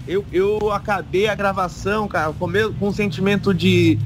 eu, 0.07 0.25
eu 0.33 0.73
acabei 0.73 1.29
a 1.29 1.35
gravação, 1.35 2.07
cara, 2.07 2.33
com, 2.33 2.49
com 2.79 2.89
um 2.89 2.93
sentimento 2.93 3.55
de, 3.55 3.99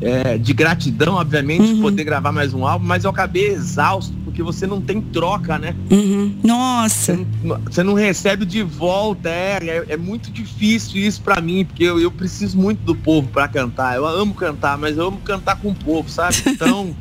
é, 0.00 0.36
de 0.36 0.52
gratidão, 0.52 1.14
obviamente, 1.14 1.62
uhum. 1.62 1.74
de 1.74 1.80
poder 1.80 2.04
gravar 2.04 2.32
mais 2.32 2.52
um 2.52 2.66
álbum, 2.66 2.84
mas 2.84 3.04
eu 3.04 3.10
acabei 3.10 3.48
exausto, 3.48 4.12
porque 4.24 4.42
você 4.42 4.66
não 4.66 4.80
tem 4.80 5.00
troca, 5.00 5.58
né? 5.58 5.74
Uhum. 5.90 6.34
Nossa! 6.42 7.14
Você 7.14 7.26
não, 7.42 7.60
você 7.60 7.82
não, 7.82 7.94
recebe 7.94 8.44
de 8.44 8.62
volta, 8.62 9.28
é, 9.28 9.58
é, 9.62 9.84
é 9.90 9.96
muito 9.96 10.30
difícil 10.30 11.00
isso 11.00 11.22
para 11.22 11.40
mim, 11.40 11.64
porque 11.64 11.84
eu, 11.84 12.00
eu 12.00 12.10
preciso 12.10 12.58
muito 12.58 12.80
do 12.80 12.94
povo 12.94 13.28
para 13.28 13.46
cantar. 13.46 13.96
Eu 13.96 14.06
amo 14.06 14.34
cantar, 14.34 14.76
mas 14.76 14.96
eu 14.96 15.06
amo 15.06 15.18
cantar 15.18 15.56
com 15.60 15.70
o 15.70 15.74
povo, 15.74 16.08
sabe? 16.08 16.36
Então. 16.54 16.94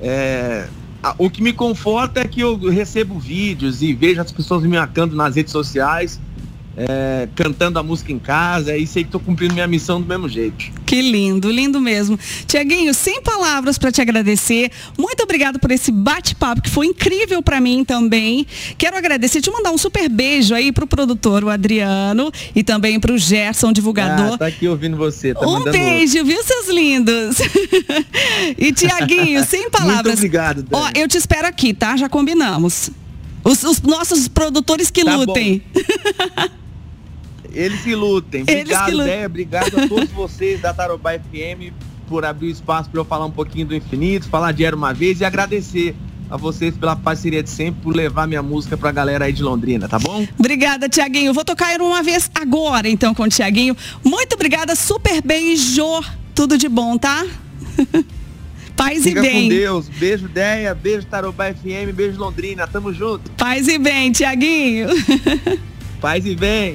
É, 0.00 0.66
o 1.18 1.28
que 1.28 1.42
me 1.42 1.52
conforta 1.52 2.20
é 2.20 2.24
que 2.24 2.40
eu 2.40 2.56
recebo 2.70 3.18
vídeos 3.18 3.82
e 3.82 3.92
vejo 3.92 4.20
as 4.20 4.30
pessoas 4.30 4.62
me 4.62 4.68
marcando 4.68 5.16
nas 5.16 5.34
redes 5.34 5.52
sociais 5.52 6.20
é, 6.76 7.28
cantando 7.34 7.78
a 7.78 7.82
música 7.82 8.12
em 8.12 8.18
casa 8.18 8.76
e 8.76 8.86
sei 8.86 9.02
que 9.02 9.08
estou 9.08 9.20
cumprindo 9.20 9.54
minha 9.54 9.66
missão 9.66 10.00
do 10.00 10.06
mesmo 10.06 10.28
jeito. 10.28 10.64
Que 10.86 11.02
lindo, 11.02 11.50
lindo 11.50 11.80
mesmo. 11.80 12.18
Tiaguinho, 12.46 12.94
sem 12.94 13.22
palavras 13.22 13.78
para 13.78 13.92
te 13.92 14.00
agradecer. 14.00 14.70
Muito 14.98 15.22
obrigado 15.22 15.58
por 15.58 15.70
esse 15.70 15.90
bate-papo 15.90 16.62
que 16.62 16.70
foi 16.70 16.86
incrível 16.86 17.42
para 17.42 17.60
mim 17.60 17.84
também. 17.84 18.46
Quero 18.78 18.96
agradecer, 18.96 19.40
te 19.40 19.50
mandar 19.50 19.70
um 19.70 19.78
super 19.78 20.08
beijo 20.08 20.54
aí 20.54 20.72
pro 20.72 20.86
produtor, 20.86 21.44
o 21.44 21.50
Adriano, 21.50 22.32
e 22.54 22.62
também 22.62 22.98
pro 22.98 23.16
Gerson, 23.18 23.72
divulgador. 23.72 24.34
Ah, 24.34 24.38
tá 24.38 24.46
aqui 24.46 24.66
ouvindo 24.66 24.96
você. 24.96 25.34
Tá 25.34 25.46
um 25.46 25.62
beijo, 25.64 26.18
outro. 26.18 26.32
viu, 26.32 26.42
seus 26.42 26.68
lindos? 26.68 27.36
e 28.58 28.72
Tiaguinho, 28.72 29.44
sem 29.48 29.70
palavras. 29.70 30.04
Muito 30.04 30.18
obrigado. 30.18 30.62
Dani. 30.62 30.84
Ó, 30.84 30.90
eu 30.94 31.08
te 31.08 31.16
espero 31.16 31.46
aqui, 31.46 31.74
tá? 31.74 31.96
Já 31.96 32.08
combinamos. 32.08 32.90
Os, 33.44 33.62
os 33.64 33.80
nossos 33.82 34.28
produtores 34.28 34.90
que 34.90 35.04
tá 35.04 35.16
lutem. 35.16 35.62
Eles 37.54 37.80
que 37.82 37.94
lutem. 37.94 38.42
Obrigado, 38.42 38.86
que 38.86 38.92
lutem. 38.92 39.26
Obrigado 39.26 39.78
a 39.78 39.88
todos 39.88 40.10
vocês 40.12 40.60
da 40.60 40.72
Tarobá 40.72 41.12
FM 41.12 41.72
por 42.08 42.24
abrir 42.24 42.48
o 42.48 42.50
espaço 42.50 42.90
para 42.90 43.00
eu 43.00 43.04
falar 43.04 43.26
um 43.26 43.30
pouquinho 43.30 43.66
do 43.66 43.74
infinito, 43.74 44.28
falar 44.28 44.52
de 44.52 44.64
Era 44.64 44.76
uma 44.76 44.92
vez 44.92 45.20
e 45.20 45.24
agradecer 45.24 45.94
a 46.28 46.36
vocês 46.36 46.74
pela 46.74 46.96
parceria 46.96 47.42
de 47.42 47.50
sempre, 47.50 47.82
por 47.82 47.94
levar 47.94 48.26
minha 48.26 48.42
música 48.42 48.76
pra 48.76 48.90
galera 48.90 49.26
aí 49.26 49.32
de 49.34 49.42
Londrina, 49.42 49.86
tá 49.86 49.98
bom? 49.98 50.26
Obrigada, 50.38 50.88
Tiaguinho. 50.88 51.34
Vou 51.34 51.44
tocar 51.44 51.78
uma 51.80 52.02
vez 52.02 52.30
agora, 52.34 52.88
então, 52.88 53.14
com 53.14 53.24
o 53.24 53.28
Tiaguinho. 53.28 53.76
Muito 54.02 54.34
obrigada, 54.34 54.74
super 54.74 55.20
beijo. 55.22 56.02
Tudo 56.34 56.56
de 56.56 56.70
bom, 56.70 56.96
tá? 56.96 57.26
Paz 58.74 59.02
Fica 59.04 59.20
e 59.20 59.22
bem. 59.22 59.42
com 59.42 59.48
Deus. 59.48 59.88
Beijo, 59.88 60.28
Deia. 60.28 60.74
Beijo, 60.74 61.06
Tarobá 61.06 61.52
FM. 61.52 61.94
Beijo, 61.94 62.18
Londrina. 62.18 62.66
Tamo 62.66 62.92
junto. 62.92 63.30
Paz 63.32 63.68
e 63.68 63.78
bem, 63.78 64.10
Tiaguinho. 64.10 64.88
Paz 66.00 66.24
e 66.24 66.34
bem. 66.34 66.72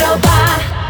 Europa. 0.00 0.89